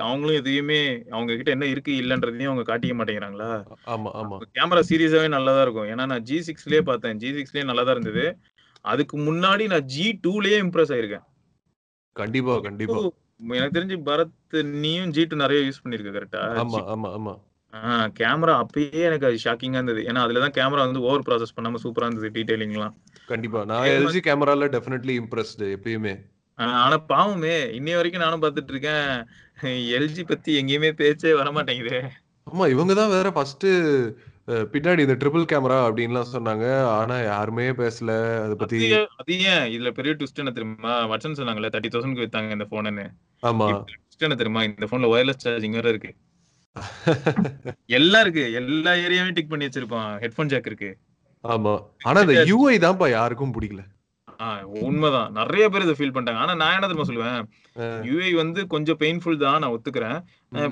[0.00, 0.80] அவங்களும் எதையுமே
[1.10, 3.50] அவங்க கிட்ட என்ன இருக்கு இல்லன்றதையும் அவங்க காட்டிக்க மாட்டேங்கிறாங்களா?
[3.86, 4.38] ஆமா ஆமா.
[4.58, 5.90] கேமரா சீரியஸாவே நல்லா தான் இருக்கும்.
[5.94, 7.18] ஏன்னா நான் ஜி சிக்ஸ்லயே பார்த்தேன்.
[7.18, 8.24] ஜி சிக்ஸ்லயே நல்லா தான் இருந்தது.
[8.84, 11.26] அதுக்கு முன்னாடி நான் ஜி டூலயே இம்ப்ரெஸ் ஆயிருக்கேன்.
[12.16, 13.00] கண்டிப்பா கண்டிப்பா.
[13.42, 14.36] எனக்கு தெரிஞ்சு பரத்
[14.82, 17.34] நீயும் ஜி டூ நிறைய யூஸ் பண்ணிருக்க கரெக்டா ஆமா ஆமா ஆமா.
[18.16, 20.00] கேமரா அப்பயே எனக்கு அது ஷாக்கிங்கா இருந்தது.
[20.08, 22.94] ஏன்னா அதுலதான் கேமரா வந்து ஓவர் ப்ராசஸ் பண்ணாம சூப்பரா இருந்தது டீடைலிங்லாம்
[23.28, 23.60] கண்டிப்பா.
[23.64, 26.14] நான் எல்ஜி கேமரால டெஃபினெட்லி இம்ப்ரெஸ்டு எப்பயுமே.
[26.78, 29.06] ஆனா பாவமே இன்னைய வரைக்கும் நானும் பார்த்துட்டு இருக்கேன்.
[29.98, 31.98] எல்ஜி பத்தி எங்கேயுமே பேச்சே வர மாட்டேங்குது
[32.46, 33.66] ஆமா இவங்க தான் வேற ஃபர்ஸ்ட்
[34.46, 36.82] பின்னாடி இந்த ட்ரிபிள் கேமரா அப்படின்லாம் சொன்னாங்க.
[36.82, 38.42] ஆனா யாருமே பேசல.
[38.42, 41.08] அத பத்தி அது ஏன்- இதுல பெரிய ட்விஸ்ட் என்ன தெரியுமா?
[41.08, 43.10] வட்சன் சொன்னாங்கல்ல தேர்ட்டி தௌசண்ட்க்கு வித்தாங்க இந்த போனு
[43.46, 43.84] ஆமா.
[43.84, 44.62] ட்விஸ்ட் என்ன தெரியுமா?
[44.62, 46.14] இந்த போன்ல ஒயர்லெஸ் சார்ஜிங் வேற இருக்கு.
[47.86, 48.52] எல்லாம் இருக்கு.
[48.52, 50.18] எல்லா ஏரியாவையும் டிக் பண்ணி வச்சிருப்பான்.
[50.18, 50.98] ஹெட்போன் ஜாக் இருக்கு.
[51.48, 51.84] ஆமா.
[52.02, 53.78] ஆனா இந்த யூஐ தான்ப்பா யாருக்கும் பிடிக்கல.
[54.88, 55.32] உண்மைதான்.
[55.32, 57.40] நிறைய பேர் இதை ஃபீல் பண்றாங்க ஆனா நான் என்ன தெரியுமா சொல்லுவேன்?
[58.08, 60.18] யூஐ வந்து கொஞ்சம் பெயின்ஃபுல் தான் நான் ஒத்துக்கிறேன்.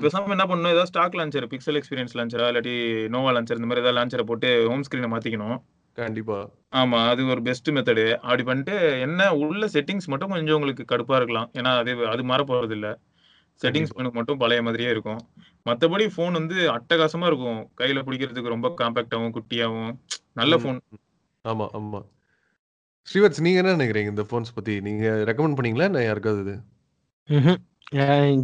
[0.05, 0.73] பேசாம என்ன பண்ணணும்?
[0.75, 2.75] ஏதாவது ஸ்டாக் லான்ச்சர் பிக்சல் எக்ஸ்பீரியன்ஸ் லான்ச்சரா இல்லாட்டி
[3.15, 5.57] நோவா லான்ச்சர் இந்த மாதிரி ஏதாவது லான்ச்சரை போட்டு ஹோம் ஸ்கிரீனை மாத்திக்கணும்.
[5.97, 6.39] கண்டிப்பா.
[6.71, 11.49] ஆமா அது ஒரு பெஸ்ட் மெத்தடு அப்படி பண்ணிட்டு என்ன உள்ள செட்டிங்ஸ் மட்டும் கொஞ்சம் உங்களுக்கு கடுப்பா இருக்கலாம்.
[11.53, 12.89] ஏன்னா அது அது மாற போறது இல்ல.
[13.61, 15.19] செட்டிங்ஸ் மட்டும் பழைய மாதிரியே இருக்கும்.
[15.65, 17.59] மத்தபடி ஃபோன் வந்து அட்டகாசமா இருக்கும்.
[17.81, 19.91] கையில பிடிக்கிறதுக்கு ரொம்ப காம்பாக்டாவும் குட்டியாவும்.
[20.33, 20.55] நல்ல.
[20.55, 20.79] ஃபோன்
[21.45, 21.99] ஆமா ஆமா.
[23.07, 24.11] ஸ்ரீவத்ஸ் நீங்க என்ன நினைக்கிறீங்க?
[24.13, 25.87] இந்த போன்ஸ் பத்தி நீங்க ரெக்கமெண்ட் பண்ணீங்களா?
[25.89, 26.55] என்ன யாருக்காவது இது?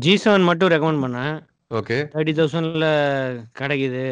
[0.05, 1.35] ஜி செவன் மட்டும் ரெக்கமெண்ட் பண்ணேன்.
[1.79, 1.97] ஓகே.
[2.13, 2.87] தேர்ட்டி தௌசண்ட்ல
[3.59, 4.03] கிடைக்குது.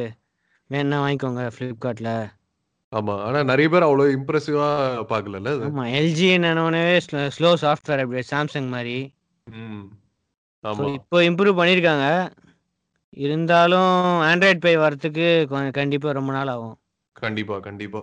[0.70, 2.12] வேணா வாங்கிக்கோங்க ஃப்ளிப்கார்ட்ல
[2.92, 3.14] ஆமா.
[3.28, 4.68] ஆனா நிறைய பேர் அவ்வளவு இம்ப்ரெசிவா
[5.12, 5.66] பாக்கல அது?
[5.70, 5.86] ஆமா.
[6.00, 6.84] எல்ஜி என்னன்னே
[7.38, 8.98] ஸ்லோ சாஃப்ட்வேர் அப்டேட் சாம்சங் மாதிரி.
[10.98, 12.06] இப்போ இம்ப்ரூவ் பண்ணியிருக்காங்க
[13.26, 13.98] இருந்தாலும்
[14.30, 15.28] ஆண்ட்ராய்ட் பை வரத்துக்கு
[15.80, 16.78] கண்டிப்பா ரொம்ப நாள் ஆகும்.
[17.24, 18.02] கண்டிப்பா கண்டிப்பா.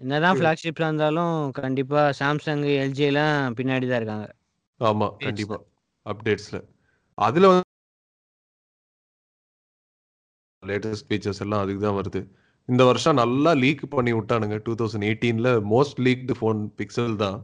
[0.00, 0.36] என்னதான்.
[0.38, 4.28] ஃபிளாக்ஷிப்ல இருந்தாலும் கண்டிப்பா சாம்சங் எல்ஜி எல்லாம் பின்னாடி தான் இருக்காங்க.
[4.80, 5.56] ஆமா கண்டிப்பா.
[6.06, 6.58] அப்டேட்ஸ்ல
[7.18, 7.46] அதுல
[10.62, 12.20] லேட்டஸ்ட் ஃபீச்சர்ஸ் எல்லாம் அதுக்கு தான் வருது.
[12.68, 14.56] இந்த வருஷம் நல்லா லீக் பண்ணி விட்டானுங்க.
[14.66, 17.38] டூ தௌசண்ட் எயிட்டீன்ல மோஸ்ட் லீக்டு ஃபோன் பிக்சல் தான்.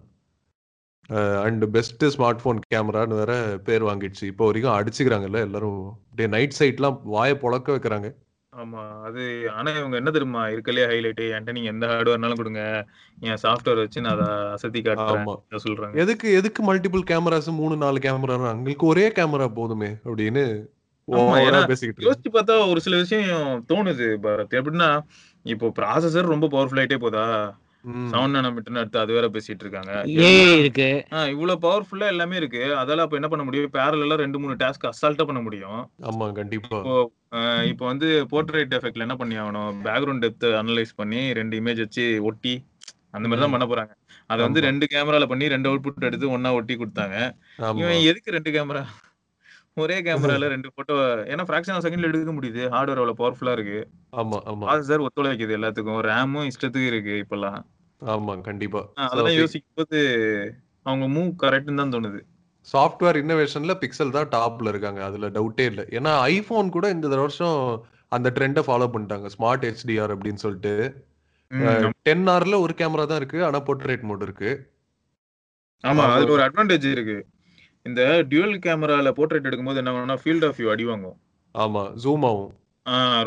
[1.47, 3.33] அண்ட் பெஸ்ட் ஸ்மார்ட் ஃபோன் கேமரான்னு வேற
[3.67, 4.25] பேர் வாங்கிடுச்சு.
[4.33, 5.81] இப்போ வரைக்கும் அடிச்சுக்கிறாங்கல்ல எல்லாரும்.
[6.09, 8.11] அப்படியே நைட் சைட்லாம் வாயை பொழக்க வைக்கிறாங்க.
[8.55, 9.03] ஆமா.
[9.03, 12.87] அது ஆனா இவங்க என்ன தெரியுமா இருக்கலையே ஹைலைட் என்கிட்ட நீங்க எந்த ஹார்ட்வேர்னாலும் கொடுங்க.
[13.21, 15.95] என் சாஃப்ட்வேர் வச்சு நான் அதை அசத்தி காட்டுறேன் சொல்றாங்க.
[15.95, 20.67] எதுக்கு எதுக்கு மல்டிபிள் கேமராஸ் மூணு நாலு கேமரா எங்களுக்கு ஒரே கேமரா போதுமே அப்படின்னு
[21.09, 24.55] யோசிச்சு பார்த்தா ஒரு சில விஷயம் தோணுது பாரத்.
[24.55, 25.01] எப்படின்னா
[25.43, 27.59] இப்போ ப்ராசஸர் ரொம்ப பவர்ஃபுல் ஆயிட்டே போதா?
[28.11, 30.03] செவன் நானோமீட்டர்னு அடுத்து அது வேற பேசிட்டு இருக்காங்க.
[30.59, 31.05] இருக்கு.
[31.11, 32.59] ஆஹ் இவ்வளவு பவர்ஃபுல்லா எல்லாமே இருக்கு.
[32.59, 33.71] அதால அப்ப என்ன பண்ண முடியும்?
[33.73, 35.91] பேரலா ரெண்டு மூணு டாஸ்க் அசால்ட்டா பண்ண முடியும்.
[36.03, 37.09] ஆமா கண்டிப்பா.
[37.65, 39.71] இப்போ வந்து போர்ட்ரேட் எஃபெக்ட்ல என்ன பண்ணி ஆகணும்?
[39.87, 42.55] பேக்ரவுண்ட் டெப்த் அனலைஸ் பண்ணி ரெண்டு இமேஜ் வச்சு ஒட்டி
[43.13, 43.55] அந்த மாதிரி தான்.
[43.55, 43.93] பண்ண போறாங்க.
[44.27, 44.61] அதை வந்து.
[44.61, 47.17] ரெண்டு கேமரால பண்ணி ரெண்டு அவுட்புட் எடுத்து ஒண்ணா ஒட்டி கொடுத்தாங்க.
[47.81, 48.85] இவன் எதுக்கு ரெண்டு கேமரா
[49.77, 50.97] ஒரே கேமரால ரெண்டு போட்டோ
[51.33, 52.63] ஏன்னா ஃபிராக்ஷன் ஆஃப் செகண்ட்ல எடுக்க முடியுது.
[52.75, 53.79] ஹார்ட்வேர் அவ்வளவு பவர்ஃபுல்லா இருக்கு.
[54.17, 54.65] ஆமா ஆமா.
[54.67, 56.01] ப்ராசஸர் ஒத்துழைக்குது எல்லாத்துக்கும்.
[56.09, 57.59] ரேமும் இஷ்டத்துக்கு இருக்கு இப்பெல்லாம்.
[58.03, 58.83] ஆமா கண்டிப்பா.
[59.07, 59.99] அதெல்லாம் யோசிக்கும் போது
[60.83, 62.21] அவங்க மூவ் கரெக்ட்னு தான் தோணுது.
[62.73, 65.01] சாஃப்ட்வேர் இன்னோவேஷன்ல பிக்சல் தான் டாப்ல இருக்காங்க.
[65.09, 65.85] அதுல டவுட்டே இல்லை.
[65.99, 67.59] ஏன்னா ஐபோன் கூட இந்த வருஷம்
[68.17, 69.29] அந்த ட்ரெண்டை ஃபாலோ பண்ணிட்டாங்க.
[69.37, 70.75] ஸ்மார்ட் ஹெச்டிஆர் அப்படின்னு சொல்லிட்டு.
[72.09, 73.41] டென் ஆர்ல ஒரு கேமரா தான் இருக்கு.
[73.49, 74.51] ஆனா போர்ட்ரேட் மோட் இருக்கு.
[75.85, 77.17] ஆமா அதுல ஒரு அட்வான்டேஜ் இருக்கு.
[77.87, 81.17] இந்த டியூவல் கேமரால போர்ட்ரேட் எடுக்கும்போது என்ன பண்ணும்னா ஃபீல்ட் ஆஃப் வியூ அடி வாங்கும்.
[81.55, 82.53] ஆமா ஜூம் ஆகும்.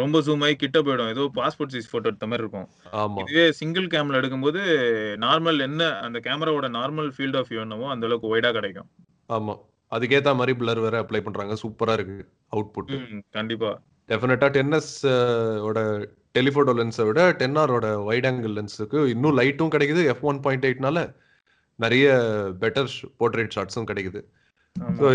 [0.01, 1.11] ரொம்ப ஜூம் ஆகி கிட்ட போயிடும்.
[1.13, 2.67] ஏதோ பாஸ்போர்ட் சைஸ் போட்டோ எடுத்த மாதிரி இருக்கும்.
[3.01, 3.21] ஆமா.
[3.23, 4.61] இதுவே சிங்கிள் கேமரா எடுக்கும்போது
[5.25, 8.89] நார்மல் என்ன அந்த கேமராவோட நார்மல் ஃபீல்ட் ஆஃப் வியூ என்னவோ அந்த அளவுக்கு ஒய்டா கிடைக்கும்.
[9.29, 9.53] ஆமா.
[9.91, 11.53] அதுக்கேத்த மாதிரி பிளர் வேற அப்ளை பண்றாங்க.
[11.61, 12.17] சூப்பரா இருக்கு
[12.53, 12.89] அவுட்புட்
[13.35, 13.69] கண்டிப்பா.
[14.09, 14.93] டெஃபினட்டா டென் எஸ்
[15.67, 15.79] ஓட
[16.35, 20.01] டெலிஃபோட்டோ லென்ஸை விட டென் ஆரோட வைட் ஆங்கிள் லென்ஸுக்கு இன்னும் லைட்டும் கிடைக்குது.
[20.11, 20.99] எஃப் ஒன் பாயிண்ட் எயிட்னால
[21.79, 22.05] நிறைய
[22.61, 24.21] பெட்டர் போர்ட்ரேட் ஷாட்ஸும் கிடைக்குது.
[24.95, 25.07] ஸோ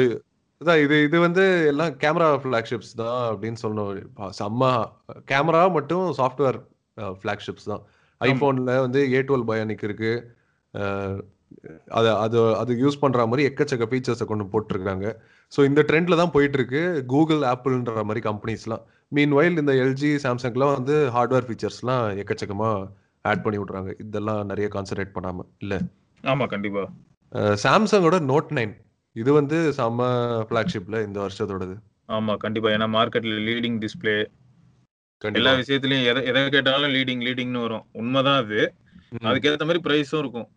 [0.60, 3.94] இதான் இது இது வந்து எல்லாம் கேமரா ஃபிளாக்ஷிப்ஸ் தான் அப்படின்னு சொல்லணும்.
[4.38, 4.62] செம்ம
[5.30, 6.58] கேமரா மட்டும் சாஃப்ட்வேர்
[7.16, 7.82] ஃபிளாக்ஷிப்ஸ் தான்.
[8.20, 10.12] ஐஃபோனில் வந்து ஏ டுவெல் பயானிக் இருக்கு.
[10.74, 11.18] அஹ்,
[11.90, 15.06] அது அது அது யூஸ் பண்ற மாதிரி எக்கச்சக்க ஃபீச்சர்ஸை கொண்டு போட்டிருக்காங்க.
[15.52, 18.82] ஸோ இந்த ட்ரெண்ட்ல தான் போயிட்டு இருக்கு கூகுள் ஆப்பிள்ன்ற மாதிரி கம்பெனிஸ்லாம்
[19.12, 22.70] மீன் வைல் இந்த எல்ஜி சாம்சங்லாம் வந்து ஹார்ட்வேர் ஃபீச்சர்ஸ்லாம் எக்கச்சக்கமா
[23.24, 23.90] ஆட் பண்ணி விட்றாங்க.
[23.98, 25.74] இதெல்லாம் நிறைய கான்சன்ட்ரேட் பண்ணாம இல்ல?
[26.24, 26.84] ஆமா கண்டிப்பா.
[27.64, 28.72] சாம்சங்கோட நோட் நைன்
[29.16, 30.02] இது வந்து செம்ம
[30.48, 31.74] ஃபிளாக்ஷிப்ல இந்த வருஷத்தோடது.
[32.08, 32.68] ஆமா கண்டிப்பா.
[32.70, 34.16] ஏன்னா மார்க்கெட்ல லீடிங் டிஸ்ப்ளே
[35.22, 37.84] எல்லா விஷயத்துலயும் எதை எதை கேட்டாலும் லீடிங் லீடிங்னு வரும்.
[37.92, 38.60] உண்மைதான் அது.
[39.12, 39.24] ம்.
[39.26, 40.48] அதுக்கேத்த மாதிரி பிரைஸும் இருக்கும்.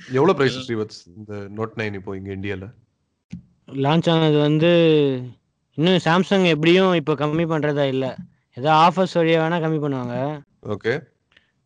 [0.00, 2.66] எவ்வளவு பிரைஸ் ஸ்ரீவத்ஸ் இந்த நோட் நைன் இப்போ இங்க இந்தியால
[3.84, 4.70] லான்ச் ஆனது வந்து
[5.78, 8.10] இன்னும் சாம்சங் எப்படியும் இப்போ கம்மி பண்ணுறதா இல்லை.
[8.56, 10.16] ஏதோ ஆஃபர்ஸ் வழியாக வேணால் கம்மி பண்ணுவாங்க.
[10.74, 10.92] Okay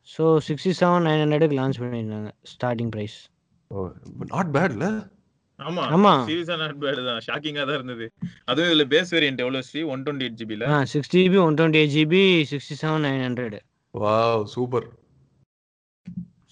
[0.08, 3.16] so sixty seven nine ஹண்ட்ரடுக்கு லான்ச் பண்ணியிருந்தாங்க ஸ்டார்டிங் ப்ரைஸ்
[4.32, 4.86] நாட் பேட்ல
[5.58, 5.82] ஆமா.
[5.94, 6.12] ஆமா.
[6.28, 7.20] சீரியஸா நாட் பேட் தான்.
[7.26, 8.06] ஷாக்கிங்கா தான் இருந்தது.
[8.48, 9.82] அதுவும் இதுல பேஸ் வேரியன்ட் எவ்வளவு ஸ்ரீ?
[9.92, 13.58] ஒன் டுவெண்ட்டி எயிட் ஜிபில ஆ six GB one twenty eight GB sixty seven nine hundred
[13.94, 14.86] wow super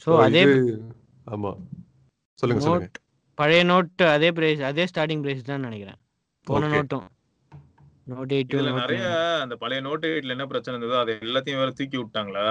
[0.06, 0.42] so அதே
[1.26, 1.50] ஆமா.
[2.38, 2.88] சொல்லுங்க சொல்லுங்க.
[3.38, 5.98] பழைய நோட் அதே பிரைஸ் அதே ஸ்டார்டிங் பிரைஸ் தான் நினைக்கிறேன்.
[6.46, 6.68] போன.
[6.68, 7.06] நோட்டும்
[8.06, 9.04] நோட் எயிட் இதுல நிறைய
[9.40, 12.46] அந்த பழைய நோட் எயிட்ல என்ன பிரச்சனை இருந்ததோ அது எல்லாத்தையும் வேற தூக்கி விட்டாங்களா?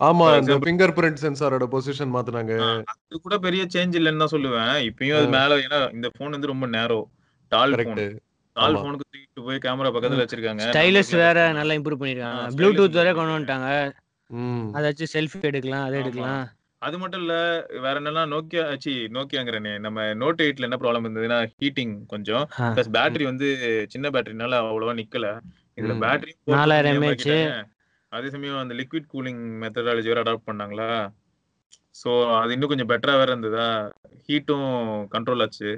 [0.00, 2.52] ஆமா இந்த example- ஃபிங்கர் பிரிண்ட் சென்சாரோட பொசிஷன் மாத்துனாங்க.
[2.84, 4.76] அது கூட பெரிய சேஞ்ச் இல்லைன்னு தான் சொல்லுவேன்.
[4.88, 7.00] இப்பயும் அது மேல ஏன்னா இந்த போன் வந்து ரொம்ப நேரோ
[7.52, 8.00] டால் போன்
[8.56, 8.76] டால்.
[8.76, 10.62] போனுக்கு தூக்கிட்டு போய் கேமரா பக்கத்துல வச்சிருக்காங்க.
[10.66, 12.44] ஸ்டைலஸ் வேற நல்லா இம்ப்ரூவ் பண்ணிருக்காங்க.
[12.56, 13.68] ப்ளூடூத் வேற கொண்டு வந்துட்டாங்க.
[14.30, 14.68] ம்.
[14.72, 15.98] அதை வச்சு செல்ஃபி எடுக்கலாம் அதை.
[16.00, 16.44] எடுக்கலாம்.
[16.82, 17.34] அது மட்டும் இல்ல
[17.80, 22.44] வேற என்னன்னா நோக்கியா சி நோக்கியாங்கிறனே நம்ம நோட் எயிட்ல என்ன ப்ராப்ளம் இருந்ததுன்னா ஹீட்டிங் கொஞ்சம்.
[22.68, 23.48] பிளஸ் பேட்டரி வந்து
[23.88, 25.28] சின்ன பேட்டரினால அவ்வளவா நிக்கல.
[25.78, 25.94] இதுல.
[26.04, 26.98] Battery 4000
[27.36, 27.56] mAh.
[28.12, 30.90] அதே சமயம் அந்த லிக்விட் கூலிங் மெத்தடாலஜி வேற அடாப்ட் பண்ணாங்களா?
[31.96, 33.66] சோ அது இன்னும் கொஞ்சம் பெட்டரா வேற இருந்ததா?
[34.26, 34.68] ஹீட்டும்
[35.14, 35.70] கண்ட்ரோல் ஆச்சு.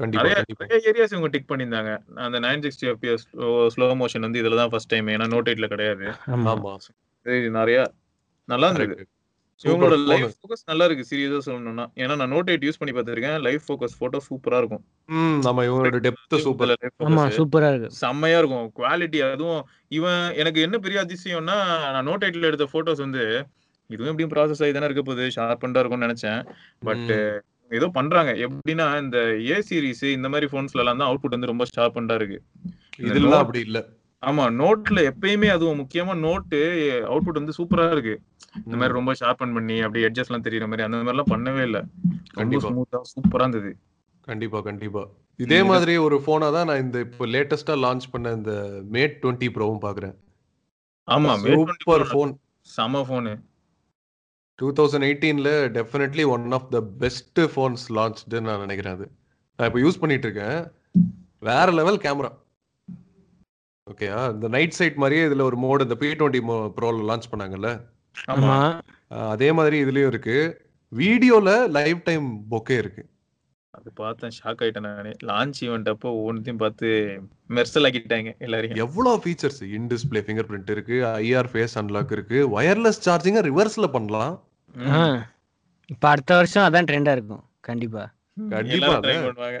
[0.00, 0.36] கண்டிப்பா நிறைய
[0.90, 1.92] ஏரியாஸ் இவங்க டிக் பண்ணியிருந்தாங்க.
[2.24, 3.24] அந்த nine sixty FPS
[3.74, 6.06] slow motion வந்து இதுல தான் ஃபர்ஸ்ட் டைம் ஏன்னா நோட் எயிட்ல கிடையாது.
[7.58, 7.78] நிறைய
[8.48, 9.04] நல்லா இருந்தது.
[9.64, 10.24] இவங்களோட லைவ்.
[10.24, 11.86] ஃபோக்கஸ் நல்லா இருக்கு சீரியஸா சொல்லணும்னா.
[11.94, 13.40] ஏன்னா நான் நோட் எயிட் யூஸ் பண்ணி பார்த்திருக்கேன்.
[13.40, 14.84] லைவ் ஃபோக்கஸ் போட்டோ சூப்பரா இருக்கும்.
[15.06, 17.90] ம் ஆமா இவங்களோட டெப்த் சூப்பர் இதுல ஆமா சூப்பரா இருக்கு.
[17.90, 18.72] செம்மையா இருக்கும்.
[18.76, 23.46] குவாலிட்டி அதுவும் இவன் எனக்கு என்ன பெரிய அதிசயம்னா நான் நோட் எயிட்ல எடுத்த போட்டோஸ் வந்து
[23.86, 25.30] இதுவும் எப்படியும் ப்ராசஸ் ஆகி தானே இருக்க போகுது.
[25.36, 26.46] ஷார்பண்டா இருக்கும்னு நினைச்சேன்.
[26.78, 28.32] பட் ஏதோ பண்றாங்க.
[28.32, 32.42] எப்படின்னா இந்த ஏ சீரிஸ் இந்த மாதிரி போன்ஸ்ல எல்லாம் தான் அவுட்புட் வந்து ரொம்ப ஷார்பண்டா இருக்கு.
[32.98, 33.88] note- அப்படி இல்ல.
[34.22, 36.58] ஆமா நோட்ல எப்பயுமே அதுவும் முக்கியமா நோட்டு
[37.10, 38.14] அவுட்புட் வந்து சூப்பரா இருக்கு.
[38.66, 41.78] இந்த மாதிரி ரொம்ப ஷார்பன் பண்ணி அப்படியே எட்ஜஸ் எல்லாம் தெரியுற மாதிரி அந்த மாதிரி எல்லாம் பண்ணவே இல்ல.
[42.38, 42.68] கண்டிப்பா.
[42.68, 43.70] ஸ்மூத்தா சூப்பரா இருந்தது.
[44.26, 45.02] கண்டிப்பா கண்டிப்பா.
[45.38, 48.52] இதே மாதிரி ஒரு போனா தான் நான் இந்த இப்போ லேட்டஸ்டா லான்ச் பண்ண இந்த
[48.96, 50.14] மேட் டுவெண்ட்டி ப்ரோவும் பாக்குறேன்.
[51.08, 52.32] ஆமா சூப்பர் ஃபோன்
[52.66, 53.32] செம phone
[54.58, 59.06] two thousand எயிட்டீன்ல definitely one of the best phones லான்ச்டுன்னு நான் நினைக்கிறேன் அது.
[59.58, 60.58] நான் இப்போ யூஸ் பண்ணிட்டு இருக்கேன்.
[61.48, 62.30] வேற லெவல் கேமரா
[63.90, 66.40] ஓகேயா இந்த நைட் சைட் மாதிரியே இதுல ஒரு மோடு இந்த பி டுவெண்ட்டி
[66.76, 67.70] ப்ரோல லான்ச் பண்ணாங்கல்ல?
[68.32, 68.56] ஆமா.
[69.32, 70.36] அதே மாதிரி இதுலயும் இருக்கு.
[70.92, 73.02] வீடியோல லைவ் டைம் பொக்கே இருக்கு.
[73.74, 75.12] அது பார்த்தேன் ஷாக் ஆயிட்டேன் நானே.
[75.30, 76.88] லான்ச் ஈவெண்ட் அப்போ ஒவ்வொன்றையும் பார்த்து
[77.56, 78.80] மெர்சல் ஆக்கிட்டாங்க எல்லாரையும்.
[78.84, 82.40] எவ்வளவு features in display finger print இருக்கு ஐஆர் ஃபேஸ் அன்லாக் இருக்கு.
[82.56, 84.34] வயர்லெஸ் சார்ஜிங்க ரிவர்ஸ்ல பண்ணலாம்.
[85.90, 87.44] இப்போ அடுத்த வருஷம் அதான் ட்ரெண்டா இருக்கும்.
[87.70, 88.04] கண்டிப்பா.
[88.56, 89.26] கண்டிப்பா எல்லாரும் ட்ரை அதான்.
[89.30, 89.60] பண்ணுவாங்க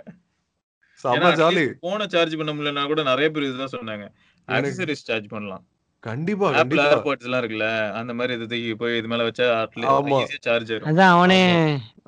[1.04, 1.66] செம்ம ஜாலி.
[1.84, 4.06] போனை சார்ஜ் பண்ண முடியலன்னா கூட நிறைய பேர் இதுதான் சொன்னாங்க.
[4.48, 5.64] ஆக்சசரிஸ் சார்ஜ் பண்ணலாம்.
[6.04, 7.66] கண்டிப்பா ஆப்பிள் ஏர்பாட்ஸ் எல்லாம் இருக்குல்ல
[7.98, 9.46] அந்த மாதிரி இது தூக்கி போய் இது மேல வச்சா.
[9.82, 10.88] ஈஸியா சார்ஜ் ஆயிரும்.
[10.90, 11.40] அதான் அவனே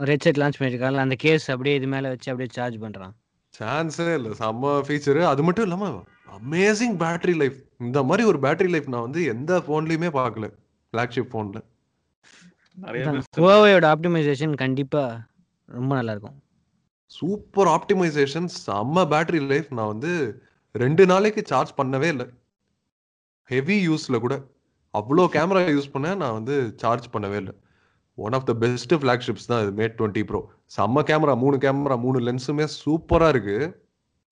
[0.01, 3.15] ஒரு ஹெட்செட் லான்ச் பண்ணிருக்கான்ல அந்த கேஸ் அப்படியே இது மேல வச்சு அப்படியே சார்ஜ் பண்றான்.
[3.55, 5.91] சான்ஸே இல்ல செம்ம ஃபீச்சர் அது மட்டும் இல்லாம
[6.39, 10.49] அமேசிங் பேட்டரி லைஃப் இந்த மாதிரி ஒரு பேட்டரி லைஃப் நான் வந்து எந்த போன்லயுமே பார்க்கல.
[10.93, 11.61] ஃபிளாக்ஷிப் போன்ல
[13.39, 15.03] ஹுவாவேயோட ஆப்டிமைசேஷன் கண்டிப்பா
[15.69, 16.39] ரொம்ப நல்லா இருக்கும்.
[17.17, 18.49] Super optimisation.
[18.67, 20.13] செம்ம பேட்டரி லைஃப் நான் வந்து
[20.75, 22.27] ரெண்டு நாளைக்கு சார்ஜ் பண்ணவே இல்லை.
[23.51, 24.37] ஹெவி யூஸ்ல கூட.
[24.95, 27.55] அவ்வளோ கேமரா யூஸ் பண்ண நான் வந்து சார்ஜ் பண்ணவே இல்லை.
[28.19, 29.73] One of the best flagships தான் இது.
[29.81, 30.41] மேட் டுவெண்ட்டி ப்ரோ
[30.77, 33.57] செம்ம கேமரா மூணு கேமரா மூணு லென்ஸுமே சூப்பரா இருக்கு.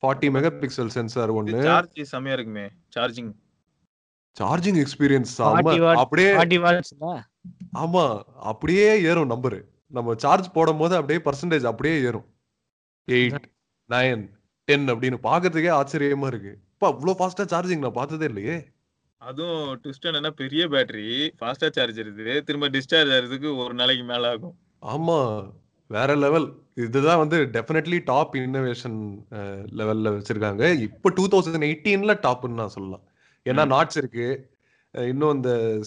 [0.03, 2.67] ஃபார்ட்டி மெகா பிக்சல் சென்சார் ஒன்று சார்ஜ் செமையா இருக்குமே.
[2.97, 3.33] சார்ஜிங்
[4.37, 5.33] சார்ஜிங் எக்ஸ்பீரியன்ஸ்
[6.03, 6.29] அப்படியே
[7.85, 8.05] ஆமா.
[8.53, 9.61] அப்படியே ஏறும் நம்பரு
[9.97, 12.27] நம்ம சார்ஜ் போடும் போது அப்படியே பர்சன்டேஜ் அப்படியே ஏறும்.
[13.11, 13.49] எயிட்
[13.91, 14.29] நைன்
[14.65, 16.59] டென் அப்படின்னு பாக்குறதுக்கே ஆச்சரியமா இருக்கு.
[16.73, 18.57] இப்போ அவ்வளோ ஃபாஸ்டா சார்ஜிங் நான் பார்த்ததே இல்லையே.
[19.17, 24.57] அதுவும் ட்விஸ்ட் என்னன்னா பெரிய பேட்டரி ஃபாஸ்டா சார்ஜ் இருக்குது திரும்ப டிஸ்சார்ஜ் ஆகிறதுக்கு ஒரு நாளைக்கு மேல ஆகும்.
[24.87, 25.19] ஆமா.
[25.87, 28.99] வேற லெவல் இதுதான் வந்து டெஃபினெட்லி டாப் இன்னோவேஷன்
[29.81, 30.81] லெவல்ல வச்சிருக்காங்க.
[30.81, 33.03] இப்போ டூ தௌசண்ட் எயிட்டீன்ல டாப்னு நான் சொல்லலாம்.
[33.45, 33.65] ஏன்னா.
[33.75, 34.51] நாட்ஸ் இருக்கு.
[34.91, 35.81] இன்னும் இந்த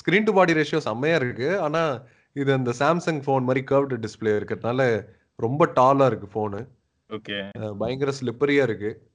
[0.00, 1.60] ஸ்கிரீன் டு பாடி ரேஷியோ செம்மையா இருக்கு.
[1.60, 6.66] ஆனா இது அந்த சாம்சங் ஃபோன் மாதிரி கர்வ்டு டிஸ்ப்ளே இருக்கிறதுனால ரொம்ப டாலா இருக்கு ஃபோனு.
[7.10, 7.50] ஓகே.
[7.78, 9.12] பயங்கர ஸ்லிப்பரியா இருக்கு.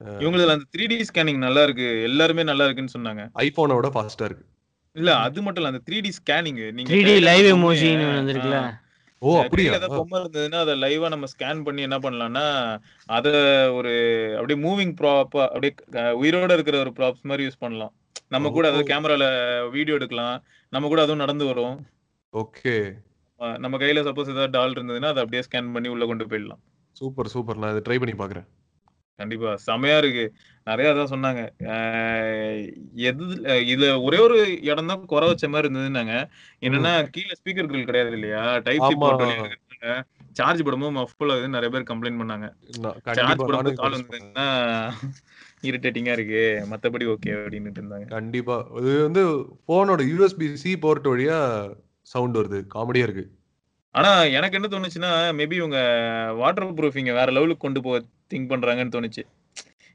[0.00, 2.02] இவங்களுக்கு அந்த த்ரீ டி ஸ்கேனிங் நல்லா இருக்கு.
[2.02, 3.30] எல்லாருமே நல்லா இருக்குன்னு சொன்னாங்க.
[3.38, 4.44] ஐபோனை விட ஃபாஸ்டா இருக்கு.
[4.92, 8.78] இல்ல அது மட்டும் இல்ல அந்த த்ரீ டி ஸ்கேனிங் நீங்க த்ரீ டி லைவ் எமோஜின்னு வந்திருக்குல்ல.
[9.18, 9.72] ஓ அப்படியா?
[9.72, 12.44] ஏதாவது பொம்மை இருந்ததுன்னா அதை லைவா நம்ம ஸ்கேன் பண்ணி என்ன பண்ணலாம்னா
[13.06, 13.28] அத
[13.72, 13.92] ஒரு
[14.38, 17.92] அப்படியே மூவிங் ப்ராப்பா அப்படியே உயிரோட இருக்கிற ஒரு ப்ராப்ஸ் மாதிரி யூஸ் பண்ணலாம்.
[18.28, 18.94] நம்ம கூட அதாவது.
[18.94, 19.24] கேமரால
[19.70, 20.44] வீடியோ எடுக்கலாம்.
[20.68, 21.86] நம்ம கூட அதுவும் நடந்து வரும்.
[22.32, 22.92] ஓகே.
[23.64, 26.62] நம்ம கையில சப்போஸ் ஏதாவது டால் இருந்ததுன்னா அதை அப்படியே ஸ்கேன் பண்ணி உள்ள கொண்டு போயிடலாம்.
[26.96, 28.48] சூப்பர் சூப்பர் நான் இதை ட்ரை பண்ணி பாக்குறேன்
[29.18, 29.50] கண்டிப்பா.
[29.66, 30.24] செமையா இருக்கு.
[30.66, 31.40] நிறைய அதான் சொன்னாங்க.
[33.08, 33.24] எது
[33.72, 34.36] இதுல ஒரே ஒரு
[34.70, 36.14] இடம் தான் குறை வச்ச மாதிரி இருந்ததுன்னாங்க.
[36.66, 38.44] என்னன்னா கீழே ஸ்பீக்கர் கிரில் கிடையாது இல்லையா?
[38.68, 38.96] டைப் சி
[40.38, 42.48] சார்ஜ் போடும்போது மஃபுல் ஆகுதுன்னு நிறைய பேர் கம்ப்ளைண்ட் பண்ணாங்க.
[43.18, 43.96] சார்ஜ் போடும்போது கால்.
[43.96, 44.46] வந்ததுன்னா
[45.68, 46.42] இரிட்டேட்டிங்கா இருக்கு.
[46.72, 48.08] மத்தபடி ஓகே அப்படின்னு இருந்தாங்க.
[48.16, 48.56] கண்டிப்பா.
[48.80, 49.24] இது வந்து
[49.70, 51.38] போனோட யூஎஸ்பி சி போர்ட் வழியா
[52.12, 53.24] சவுண்ட் வருது காமெடியா இருக்கு.
[53.94, 55.78] ஆனா எனக்கு என்ன தோணுச்சுன்னா மேபி இவங்க
[56.40, 57.98] வாட்டர் ப்ரூஃபிங்க வேற லெவலுக்கு கொண்டு போக
[58.32, 59.22] திங்க் பண்றாங்கன்னு தோணுச்சு.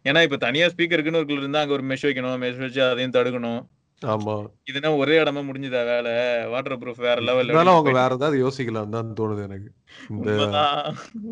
[0.06, 3.62] ஏன்னா இப்ப தனியா ஸ்பீக்கருக்குன்னு ஒரு இருந்தா அங்க ஒரு மெஷ் வைக்கணும் மெஷ் வச்சு அதையும் தடுக்கணும்.
[4.02, 4.34] ஆமா.
[4.70, 6.12] இதுனா ஒரே இடமா முடிஞ்சதா வேலை?
[6.54, 9.70] வாட்டர் ப்ரூஃப் வேற லெவல்ல இருந்தாலும் அவங்க வேற ஏதாவது யோசிக்கலாம் தான் தோணுது எனக்கு.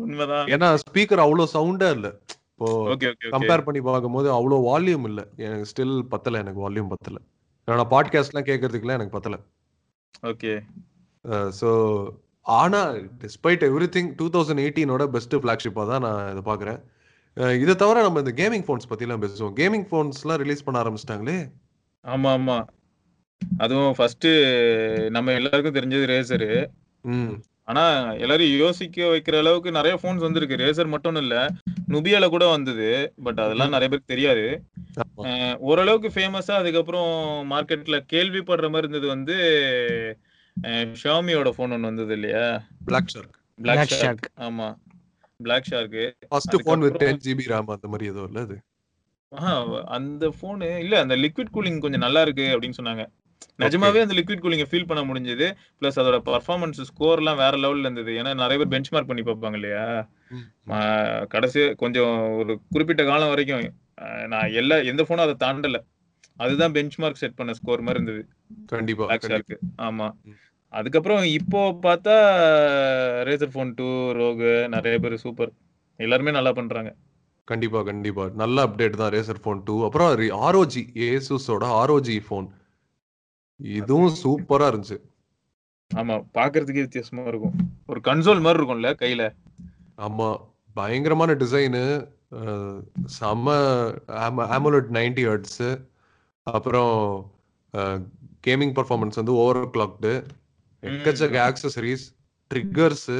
[0.04, 2.08] உண்மைதான் ஏன்னா ஸ்பீக்கர் அவ்வளோ சவுண்டா இல்ல.
[2.52, 2.68] இப்போ
[3.34, 5.20] கம்பேர் பண்ணி பார்க்கும்போது அவ்வளோ வால்யூம் இல்ல.
[5.46, 7.20] எனக்கு ஸ்டில் பத்தல எனக்கு வால்யூம் பத்தல.
[7.68, 9.36] நான் பாட்காஸ்ட்லாம் கேட்கறதுக்குலாம் எனக்கு பத்தல.
[10.22, 10.52] ஓகே.
[11.50, 11.70] ஸோ
[12.46, 12.80] ஆனா
[13.22, 16.80] despite everything two thousand எயிட்டீனோட பெஸ்ட் ஃபிளாக்ஷிப்பாக தான் நான் இதை பார்க்குறேன்
[17.62, 19.54] இதை தவிர நம்ம இந்த கேமிங் ஃபோன்ஸ் பற்றிலாம் பேசுவோம்.
[19.60, 21.38] கேமிங் ஃபோன்ஸ்லாம் ரிலீஸ் பண்ண ஆரம்பிச்சிட்டாங்களே?
[22.04, 22.58] ஆமா ஆமா.
[23.58, 24.28] அதுவும் ஃபர்ஸ்ட்
[25.08, 26.50] நம்ம எல்லாருக்கும் தெரிஞ்சது ரேசரு
[27.68, 27.82] ஆனா
[28.22, 30.60] எல்லாரும் யோசிக்க வைக்கிற அளவுக்கு நிறைய போன்ஸ் வந்திருக்கு.
[30.62, 31.36] ரேசர் மட்டும் இல்ல
[31.92, 32.88] நுபியால கூட வந்தது
[33.24, 34.44] பட் அதெல்லாம் நிறைய பேருக்கு தெரியாது.
[35.68, 37.12] ஓரளவுக்கு ஃபேமஸா அதுக்கப்புறம்
[37.52, 39.36] மார்க்கெட்ல கேள்விப்படுற மாதிரி இருந்தது வந்து
[41.02, 42.44] ஷாமியோட போன் ஒன்னு வந்தது இல்லையா?
[42.86, 44.68] Black Shark Black Black Shark ஆமா.
[45.40, 48.56] Black Shark first phone with அதுக்கப்புறம் டென் ஜிபி ரேம் அந்த மாதிரி ஏதோ இல்ல அது?
[49.96, 53.04] அந்த போனு இல்ல அந்த லிக்விட் கூலிங் கொஞ்சம் நல்லா இருக்கு அப்படின்னு சொன்னாங்க.
[53.62, 55.46] நிஜமாவே அந்த லிக்விட் கூலிங்க ஃபீல் பண்ண முடிஞ்சது.
[55.80, 58.12] பிளஸ் அதோட பர்ஃபார்மன்ஸ் ஸ்கோர் எல்லாம் வேற லெவல்ல இருந்தது.
[58.20, 59.84] ஏன்னா நிறைய பேர் பெஞ்ச் மார்க் பண்ணி பார்ப்பாங்க இல்லையா?
[61.34, 63.66] கடைசி கொஞ்சம் ஒரு குறிப்பிட்ட காலம் வரைக்கும்
[64.32, 65.80] நான் எல்லா எந்த போனும் அதை தாண்டல.
[66.44, 68.22] அதுதான் பெஞ்ச் மார்க் செட் பண்ண ஸ்கோர் மாதிரி இருந்தது.
[68.72, 69.04] கண்டிப்பா
[69.88, 70.08] ஆமா.
[70.78, 72.14] அதுக்கப்புறம் இப்போ பார்த்தா
[73.28, 73.88] ரேசர் ஃபோன் டூ
[74.20, 75.52] ரோகு நிறைய பேர் சூப்பர்
[76.00, 76.90] எல்லாருமே நல்லா பண்றாங்க.
[77.48, 78.24] கண்டிப்பா கண்டிப்பா.
[78.42, 80.10] நல்ல அப்டேட் தான் ரேசர் ஃபோன் டூ அப்புறம்
[80.46, 82.46] ஆர்ஓஜி ஏசுஸோட ஆர்ஓஜி ஃபோன்
[83.56, 84.96] இதுவும் சூப்பரா இருந்துச்சு.
[85.94, 87.54] ஆமா பாக்குறதுக்கே வித்தியாசமா இருக்கும்.
[87.86, 89.34] ஒரு கன்சோல் மாதிரி இருக்கும்ல கையில.
[89.98, 90.36] ஆமா
[90.74, 92.12] பயங்கரமான டிசைனு
[93.20, 93.48] செம்ம
[94.54, 95.84] ஆமோலட் நைன்டி ஹர்ட்ஸு
[96.42, 97.30] அப்புறம்
[98.46, 100.24] கேமிங் பர்ஃபார்மன்ஸ் வந்து ஓவர் கிளாக்டு
[100.82, 102.04] எக்கச்சக்க ஆக்சசரிஸ்
[102.54, 103.18] ட்ரிக்கர்ஸு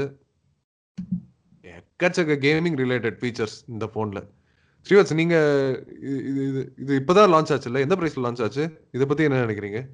[1.63, 4.29] எக்கச்சக்க கேமிங் ரிலேட்டட் ஃபீச்சர்ஸ் இந்த ஃபோன்ல
[4.89, 5.35] ஸ்ரீவத்ஸ் நீங்க
[6.03, 7.81] இது இது- இது இப்பதான் லான்ச் ஆச்சுல்ல?
[7.81, 8.89] எந்த பிரைஸ்ல லான்ச் ஆச்சு?
[8.93, 9.89] இதை பத்தி என்ன நினைக்கிறீங்க?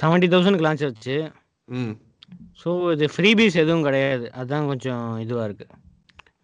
[0.00, 1.16] செவன்ட்டி தௌசண்ட்க்கு லான்ச் ஆச்சு.
[2.60, 4.26] ஸோ இது ஃப்ரீபீஸ் எதுவும் கிடையாது.
[4.40, 5.66] அதான் கொஞ்சம் இதுவாக இருக்கு.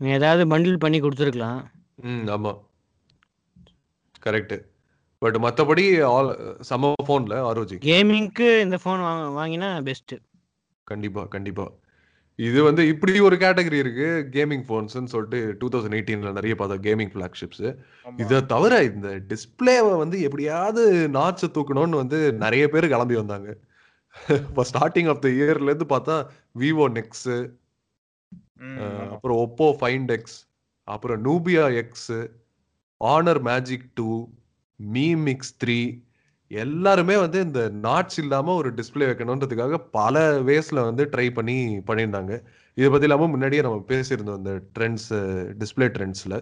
[0.02, 1.60] நீ ஏதாவது பண்டில் பண்ணி கொடுத்துருக்கலாம்.
[2.08, 2.52] ம் ஆமா.
[4.26, 4.56] கரெக்ட்
[5.22, 5.84] பட் மத்தபடி
[6.14, 6.30] ஆல்
[6.68, 10.16] சம ஃபோன்ல ஆரோஜி கேமிங்க்கு இந்த ஃபோன் வாங்க வாங்கினா பெஸ்ட்டு
[10.90, 11.66] கண்டிப்பா கண்டிப்பா.
[12.46, 17.10] இது வந்து இப்படி ஒரு கேட்டகரி இருக்கு கேமிங் ஃபோன்ஸ்னு சொல்லிட்டு டூ தௌசண்ட் எயிட்டீன்ல நிறைய பார்த்தோம் கேமிங்
[17.14, 17.64] ஃபிளாக்ஷிப்ஸ்.
[18.22, 20.82] இதை தவிர இந்த டிஸ்பிளேவை வந்து எப்படியாவது
[21.16, 23.48] நாட்ச தூக்கணும்னு வந்து நிறைய பேர் கிளம்பி வந்தாங்க
[24.48, 26.16] இப்போ ஸ்டார்டிங் ஆஃப் த இயர்ல இருந்து பார்த்தா
[26.62, 27.32] விவோ நெக்ஸ்.
[29.14, 30.38] அப்புறம் ஒப்போ ஃபைண்ட் எக்ஸ்
[30.88, 32.10] அப்புறம் Nubia X
[33.00, 34.10] Honor Magic two
[34.80, 35.80] Mi Mix three
[36.50, 41.56] எல்லாருமே வந்து இந்த நாட்ஸ் இல்லாம ஒரு டிஸ்ப்ளே வைக்கணுன்றதுக்காக பல வேஸ்ல வந்து ட்ரை பண்ணி
[41.88, 42.32] பண்ணியிருந்தாங்க.
[42.76, 45.10] இதை பத்தி இல்லாம முன்னாடியே நம்ம பேசியிருந்தோம் இந்த ட்ரெண்ட்ஸ்
[45.62, 46.36] டிஸ்ப்ளே ட்ரெண்ட்ஸ்ல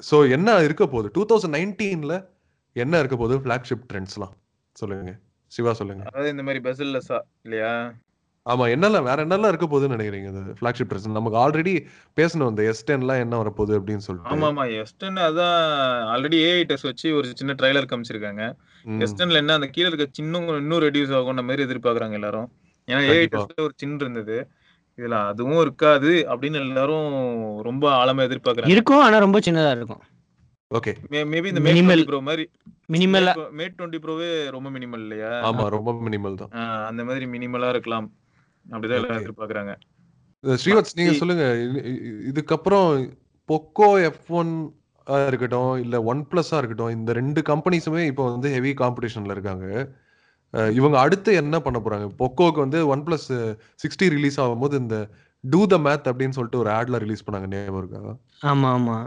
[0.00, 1.08] ஸோ என்ன இருக்க போகுது?
[1.16, 2.14] டூ தௌசண்ட் நைன்டீன்ல
[2.76, 3.36] என்ன இருக்க போகுது?
[3.42, 4.34] ஃபிளாக்ஷிப் ட்ரெண்ட்ஸ்லாம்
[4.76, 5.12] சொல்லுங்க.
[5.52, 6.02] சிவா சொல்லுங்க.
[6.10, 7.72] அதாவது இந்த மாதிரி பெசல்லெஸ்ஸா இல்லையா?
[8.46, 10.28] ஆமா என்னெல்லாம் வேற என்னெல்லாம் இருக்க போகுதுன்னு நினைக்கிறீங்க?
[10.32, 11.74] இந்த ஃபிளாக்ஷிப் ட்ரெஸ் நமக்கு ஆல்ரெடி
[12.16, 14.30] பேசணும் இந்த எஸ் டென்லாம் என்ன வரப்போகுது அப்படின்னு சொல்லிட்டு.
[14.32, 15.58] ஆமா ஆமா எஸ்டன் அதான்
[16.12, 18.42] ஆல்ரெடி ஏஐ டெஸ்ட் வச்சு ஒரு சின்ன ட்ரைலர் காமிச்சிருக்காங்க.
[18.84, 22.48] ம், எஸ்டன்ல என்ன அந்த கீழ இருக்க சின்னும் இன்னும் ரெடியூஸ் ஆகும்ன்ற மாதிரி எதிர்பார்க்கறாங்க எல்லாரும்.
[22.88, 23.26] ஏன்னா ஏஐ.
[23.34, 24.38] டெஸ்ட்ல ஒரு சின் இருந்தது.
[24.98, 27.06] இதுல அதுவும் இருக்காது அப்படின்னு எல்லாரும்
[27.62, 28.72] ரொம்ப ஆழமா எதிர்பார்க்கறாங்க.
[28.74, 30.02] இருக்கும் ஆனா ரொம்ப சின்னதா இருக்கும்.
[30.70, 30.92] ஓகே
[31.30, 31.60] மேபி இந்த.
[31.60, 32.44] டுவெண்ட்டி ப்ரோ மாதிரி.
[32.88, 35.30] மினிமலா மேட் டுவெண்ட்டி ப்ரோவே ரொம்ப மினிமல் இல்லையா?
[35.48, 36.52] ஆமா ரொம்ப மினிமல் தான்.
[36.90, 38.08] அந்த மாதிரி மினிமலா இருக்கலாம்.
[38.72, 39.24] அப்படிதான் எல்லாரும்.
[39.24, 39.74] எதிர்பார்க்கறாங்க.
[40.44, 41.46] ஸ்ரீவத்ஸ் நீங்க சொல்லுங்க.
[42.30, 42.86] இதுக்கப்புறம்
[43.48, 44.52] பொக்கோ எஃப் ஒன்
[45.30, 49.66] இருக்கட்டும் இல்ல ஒன் பிளஸ்ஸா இருக்கட்டும் இந்த ரெண்டு கம்பெனிஸுமே இப்போ வந்து ஹெவி காம்படிஷன்ல இருக்காங்க.
[50.78, 52.06] இவங்க அடுத்து என்ன பண்ண போறாங்க?
[52.20, 53.28] பொக்கோக்கு வந்து ஒன் பிளஸ்
[53.82, 54.96] சிக்ஸ்டி ரிலீஸ் ஆகும்போது இந்த
[55.44, 57.48] டூ த மேத் அப்படின்னு சொல்லிட்டு ஒரு ஆட்ல ரிலீஸ் பண்ணாங்க.
[57.54, 58.14] ஞாபகம் இருக்கா?
[58.50, 58.98] ஆமா ஆமா.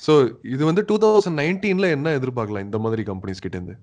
[0.00, 0.12] ஸோ
[0.54, 3.76] இது வந்து டூ தௌசண்ட் நைன்டீன்ல என்ன எதிர்பார்க்கலாம் இந்த மாதிரி கம்பெனிஸ் கிட்ட இருந்து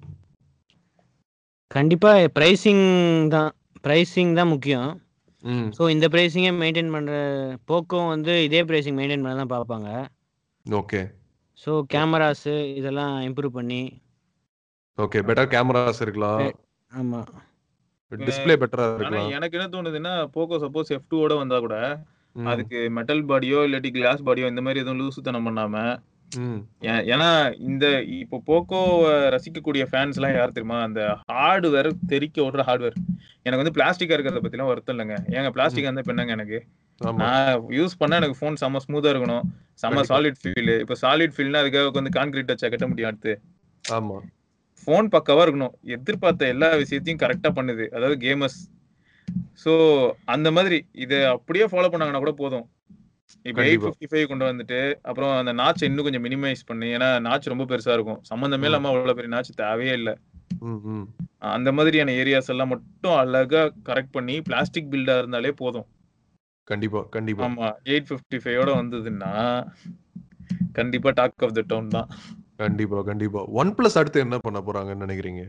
[1.71, 2.86] கண்டிப்பா பிரைசிங்
[3.36, 3.51] தான்.
[3.86, 4.89] பிரைசிங் தான் முக்கியம்.
[5.45, 5.67] ம்.
[5.77, 7.15] ஸோ இந்த ப்ரைஸிங்கே மெயின்டைன் பண்ணுற
[7.71, 9.89] போக்கும் வந்து இதே ப்ரைஸிங் மெயின்டைன் பண்ண தான் பார்ப்பாங்க.
[10.65, 11.01] ஓகே
[11.58, 13.81] ஸோ கேமராஸு இதெல்லாம் இம்ப்ரூவ் பண்ணி.
[14.97, 16.41] ஓகே பெட்டர் கேமராஸ் இருக்கலாம்.
[16.91, 17.29] ஆமாம்
[18.12, 19.29] டிஸ்ப்ளே பெட்டரா இருக்கலாம்.
[19.38, 21.77] எனக்கு என்ன தோணுதுன்னா போக்கோ சப்போஸ் எஃப் ஓட வந்தா கூட
[22.36, 25.75] அதுக்கு மெட்டல் பாடியோ இல்லாட்டி கிளாஸ் பாடியோ இந்த மாதிரி எதுவும் லூசுத்தனம் பண்ணாம
[27.13, 27.27] ஏன்னா
[27.69, 27.85] இந்த
[28.21, 28.79] இப்போ போக்கோ
[29.35, 30.79] ரசிக்கக்கூடிய ஃபேன்ஸ் எல்லாம் யார் தெரியுமா?
[30.88, 31.01] அந்த
[31.33, 32.97] ஹார்ட்வேர் தெறிக்க விடுற ஹார்ட்வேர்
[33.45, 35.17] எனக்கு வந்து பிளாஸ்டிக்கா இருக்கிறத பத்திலாம் வருத்தம் இல்லைங்க.
[35.38, 36.59] ஏங்க பிளாஸ்டிக் வந்து என்னங்க எனக்கு?
[37.21, 39.45] நான் யூஸ் பண்ணா எனக்கு ஃபோன் செம்ம ஸ்மூத்தா இருக்கணும்.
[39.81, 40.03] செம்ம.
[40.11, 43.33] சாலிட் ஃபீல் இப்போ சாலிட் ஃபீல்னா அதுக்காக வந்து கான்கிரீட் வச்சா கட்ட முடியும் அடுத்து.
[43.85, 44.17] ஆமா.
[44.83, 45.75] ஃபோன் பக்காவா இருக்கணும்.
[45.95, 47.85] எதிர்பார்த்த எல்லா விஷயத்தையும் கரெக்டா பண்ணுது.
[47.97, 48.59] அதாவது கேமர்ஸ்
[49.63, 49.73] சோ
[50.33, 52.65] அந்த மாதிரி இதை அப்படியே ஃபாலோ பண்ணாங்கன்னா கூட போதும்.
[53.45, 53.89] இப்போ எயிட் கண்டிப்பா.
[53.89, 57.93] ஃபிஃப்டி ஃபைவ் கொண்டு வந்துட்டு அப்புறம் அந்த நாச்சை இன்னும் கொஞ்சம் மினிமைஸ் பண்ணி ஏன்னா நாச்சு ரொம்ப பெருசா
[57.93, 58.21] இருக்கும்.
[58.29, 60.13] சம்மந்தமே இல்லாம அவ்வளவு பெரிய நாச்சு தேவையே இல்லை.
[60.61, 61.05] ம், ம்.
[61.49, 65.88] அந்த மாதிரியான ஏரியாஸ் எல்லாம் மட்டும் அழகா கரெக்ட் பண்ணி பிளாஸ்டிக் பில்டா இருந்தாலே போதும்.
[66.67, 67.43] கண்டிப்பா கண்டிப்பா.
[67.47, 69.31] ஆமா எயிட் ஃபிஃப்டி ஃபைவோட வந்ததுன்னா
[70.73, 72.09] கண்டிப்பா டாக் ஆஃப் த டவுன் தான்.
[72.57, 73.41] கண்டிப்பா கண்டிப்பா.
[73.53, 75.43] ஒன் பிளஸ் அடுத்து என்ன பண்ண போறாங்கன்னு நினைக்கிறீங்க?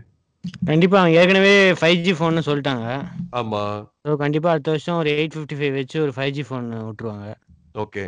[0.67, 2.87] கண்டிப்பாக அவங்க ஏற்கனவே ஃபைவ் ஜி ஃபோன்னு சொல்லிட்டாங்க.
[3.33, 3.63] ஆமா.
[4.05, 7.27] ஸோ கண்டிப்பாக அடுத்த வருஷம் ஒரு எயிட் ஃபிஃப்டி ஃபைவ் வச்சு ஒரு ஃபைவ் ஜி ஃபோன் விட்ருவாங்க
[7.77, 8.05] ஓகே.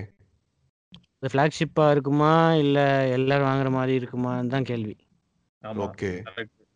[1.16, 2.32] இது ஃப்ளாக்ஷிப்பாக இருக்குமா?
[2.54, 4.94] இல்லை எல்லாரும் வாங்குற மாதிரி இருக்குமான்னு தான் கேள்வி.
[5.62, 5.80] ஆமா.
[5.86, 6.10] ஓகே.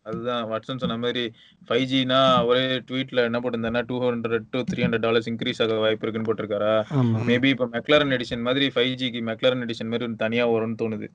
[0.05, 1.21] அதுதான் வாட்சன் சொன்ன மாதிரி
[1.67, 6.03] ஃபைவ் ஜினா ஒரே ட்வீட்ல என்ன போட்டிருந்தாருன்னா two hundred to three hundred dollars increase ஆக வாய்ப்பு
[6.05, 6.73] இருக்குன்னு போட்டிருக்காரா?
[7.29, 11.07] மேபி இப்போ மெக்லாரன் எடிஷன் மாதிரி ஃபைவ் ஜிக்கு மெக்லாரன் எடிஷன் மாதிரி ஒன்று தனியா வரும்னு தோணுது.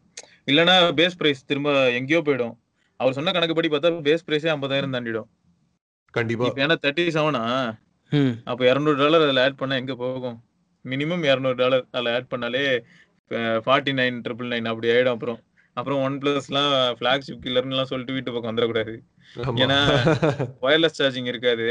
[0.46, 2.54] இல்லைன்னா பேஸ் பிரைஸ் திரும்ப எங்கேயோ போயிடும்.
[3.00, 5.28] அவர் சொன்ன கணக்குப்படி பார்த்தா பேஸ் பிரைஸே ஐம்பதாயிரம் தாண்டிடும்.
[6.14, 6.48] கண்டிப்பா.
[6.56, 7.42] ஏன்னா தேர்ட்டி செவனா
[8.12, 8.34] ம்.
[8.44, 10.38] அப்போ இரநூறு டாலர் அதில் ஆட் பண்ணா எங்க போகும்?
[10.92, 12.64] மினிமம் இரநூறு டாலர் அதில் ஆட் பண்ணாலே
[13.66, 15.38] ஃபார்ட்டி நைன் ட்ரிபிள் நைன் அப்படி ஆயிடும் அப்புறம்.
[15.76, 18.94] அப்புறம் ஒன் பிளஸ்லாம் ஃபிளாக்ஷிப் கில்லர்னுலாம் சொல்லிட்டு வீட்டு பக்கம் வந்துடக்கூடாது.
[19.62, 19.78] ஏன்னா
[20.66, 21.66] ஒயர்லெஸ் சார்ஜிங் இருக்காது.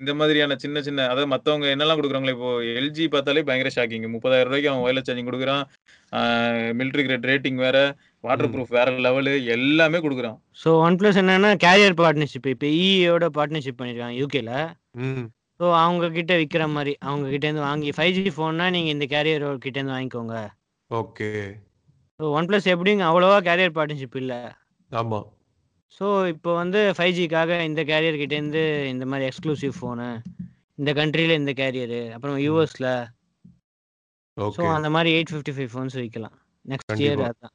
[0.00, 4.70] இந்த மாதிரியான சின்ன சின்ன அதாவது மத்தவங்க என்னெல்லாம் கொடுக்குறாங்களோ இப்போ எல்ஜி பார்த்தாலே பயங்கர ஷாக்கிங் முப்பதாயிரம் ரூபாய்க்கு
[4.72, 5.64] அவன் ஒயர்லெஸ் சார்ஜிங் கொடுக்குறான்.
[6.78, 7.78] மிலிட்ரி கிரேட் ரேட்டிங் வேற
[8.24, 8.50] வாட்டர்.
[8.54, 10.38] ப்ரூஃப் வேற லெவலு எல்லாமே கொடுக்குறான்.
[10.62, 14.52] ஸோ ஒன் ப்ளஸ் என்னன்னா கேரியர் பார்ட்னர்ஷிப் இப்போ இயோட பார்ட்னர்ஷிப் பண்ணியிருக்காங்க யூகேல
[15.60, 19.94] ஸோ அவங்க கிட்ட விற்கிற மாதிரி அவங்க கிட்டேருந்து வாங்கி ஃபைவ் ஜி ஃபோன்னா நீங்கள் இந்த கேரியர் கிட்டேருந்து
[19.94, 20.36] வாங்கிக்கோங்க.
[20.90, 21.28] ஓகே
[22.20, 23.02] ஸோ ஒன் ப்ளஸ் எப்படிங்க?
[23.10, 24.38] அவ்வளோவா கேரியர் பார்ட்னர்ஷிப் இல்லை.
[24.90, 25.18] ஆமா.
[25.96, 30.08] ஸோ இப்போ வந்து ஃபைவ் ஜிக்காக இந்த கேரியர் கிட்டேருந்து இந்த மாதிரி எக்ஸ்க்ளூசிவ் ஃபோனு
[30.78, 32.90] இந்த கண்ட்ரியில் இந்த கேரியரு அப்புறம் யூஎஸில்
[34.56, 37.22] ஸோ அந்த மாதிரி எயிட் ஃபிஃப்டி ஃபைவ் ஃபோன்ஸ் விற்கலாம் நெக்ஸ்ட் இயர்.
[37.28, 37.54] அதான்.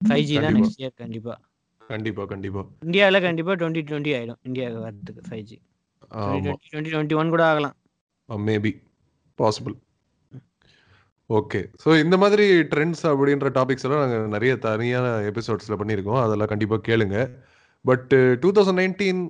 [0.00, 0.56] ஃபைவ் ஜி தான்.
[0.58, 1.38] நெக்ஸ்ட் இயர் கண்டிப்பாக
[1.80, 2.24] கண்டிப்பா.
[2.32, 5.58] கண்டிப்பா இந்தியாவில் கண்டிப்பாக டுவெண்ட்டி டுவெண்ட்டி ஆகிடும் இந்தியாவுக்கு வரதுக்கு five G
[6.66, 7.76] twenty twenty one கூட ஆகலாம்.
[8.28, 8.72] மேபி
[9.38, 9.76] பாசிபிள்
[11.30, 16.22] ஓகே ஸோ இந்த மாதிரி ட்ரெண்ட்ஸ் அப்படின்ற டாபிக்ஸ் எல்லாம் நாங்கள் நிறைய தனியான எபிசோட்ஸில் பண்ணியிருக்கோம்.
[16.24, 17.18] அதெல்லாம் கண்டிப்பாக கேளுங்க.
[17.84, 18.08] But
[18.42, 19.20] two thousand nineteen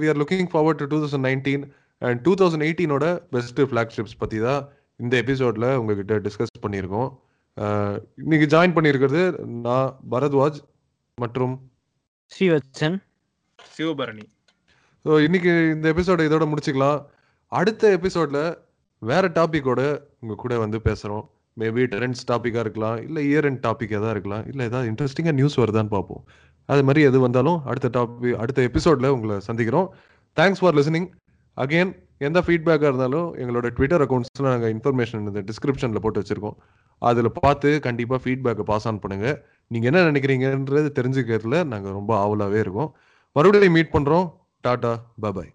[0.00, 1.64] we are looking forward to two thousand nineteen
[2.02, 4.62] and two thousand எயிட்டீனோட best flagships பற்றி தான்
[5.00, 7.08] இந்த எபிசோட்ல உங்ககிட்ட டிஸ்கஸ் பண்ணியிருக்கோம்.
[7.56, 9.22] அஹ், இன்னைக்கு ஜாயின் பண்ணியிருக்கிறது
[9.66, 10.58] நான் பரத்வாஜ்
[11.18, 11.54] மற்றும்
[12.32, 12.96] ஸ்ரீவத்சன்.
[13.58, 14.24] சிவபரணி.
[15.04, 16.98] ஸோ இன்னைக்கு இந்த எபிசோட இதோட முடிச்சுக்கலாம்.
[17.52, 18.38] அடுத்த எபிசோட்ல
[19.02, 19.82] வேற டாபிக்கோட
[20.22, 21.24] உங்க கூட வந்து பேசுறோம்.
[21.56, 25.92] மேபி ட்ரெண்ட்ஸ் டாப்பிக்காக இருக்கலாம் இல்லை இயர் அண்ட் டாபிக் எதாவது இருக்கலாம் இல்லை ஏதாவது இன்ட்ரெஸ்டிங்காக நியூஸ் வருதான்னு
[25.94, 26.22] பார்ப்போம்.
[26.68, 29.88] அது மாதிரி எது வந்தாலும் அடுத்த டாபிக் அடுத்த எபிசோட்ல உங்களை சந்திக்கிறோம்.
[30.36, 31.08] தேங்க்ஸ் ஃபார் லிசனிங்
[31.56, 31.92] அகைன்
[32.26, 36.56] எந்த ஃபீட்பேக்காக இருந்தாலும் எங்களோட ட்விட்டர் அக்கௌண்ட்ஸில் நாங்கள் இன்ஃபர்மேஷன் இந்த டிஸ்கிரிப்ஷனில் போட்டு வச்சுருக்கோம்.
[37.02, 39.36] அதில் பார்த்து கண்டிப்பாக ஃபீட்பேக்கை பாஸ் ஆன் பண்ணுங்கள்
[39.70, 42.90] நீங்கள் என்ன நினைக்கிறீங்கன்றது தெரிஞ்சுக்கிறதுல நாங்கள் ரொம்ப ஆவலாகவே இருக்கோம்.
[43.36, 44.26] மறுபடியும் மீட் பண்ணுறோம்
[44.64, 45.52] டாடா பாய்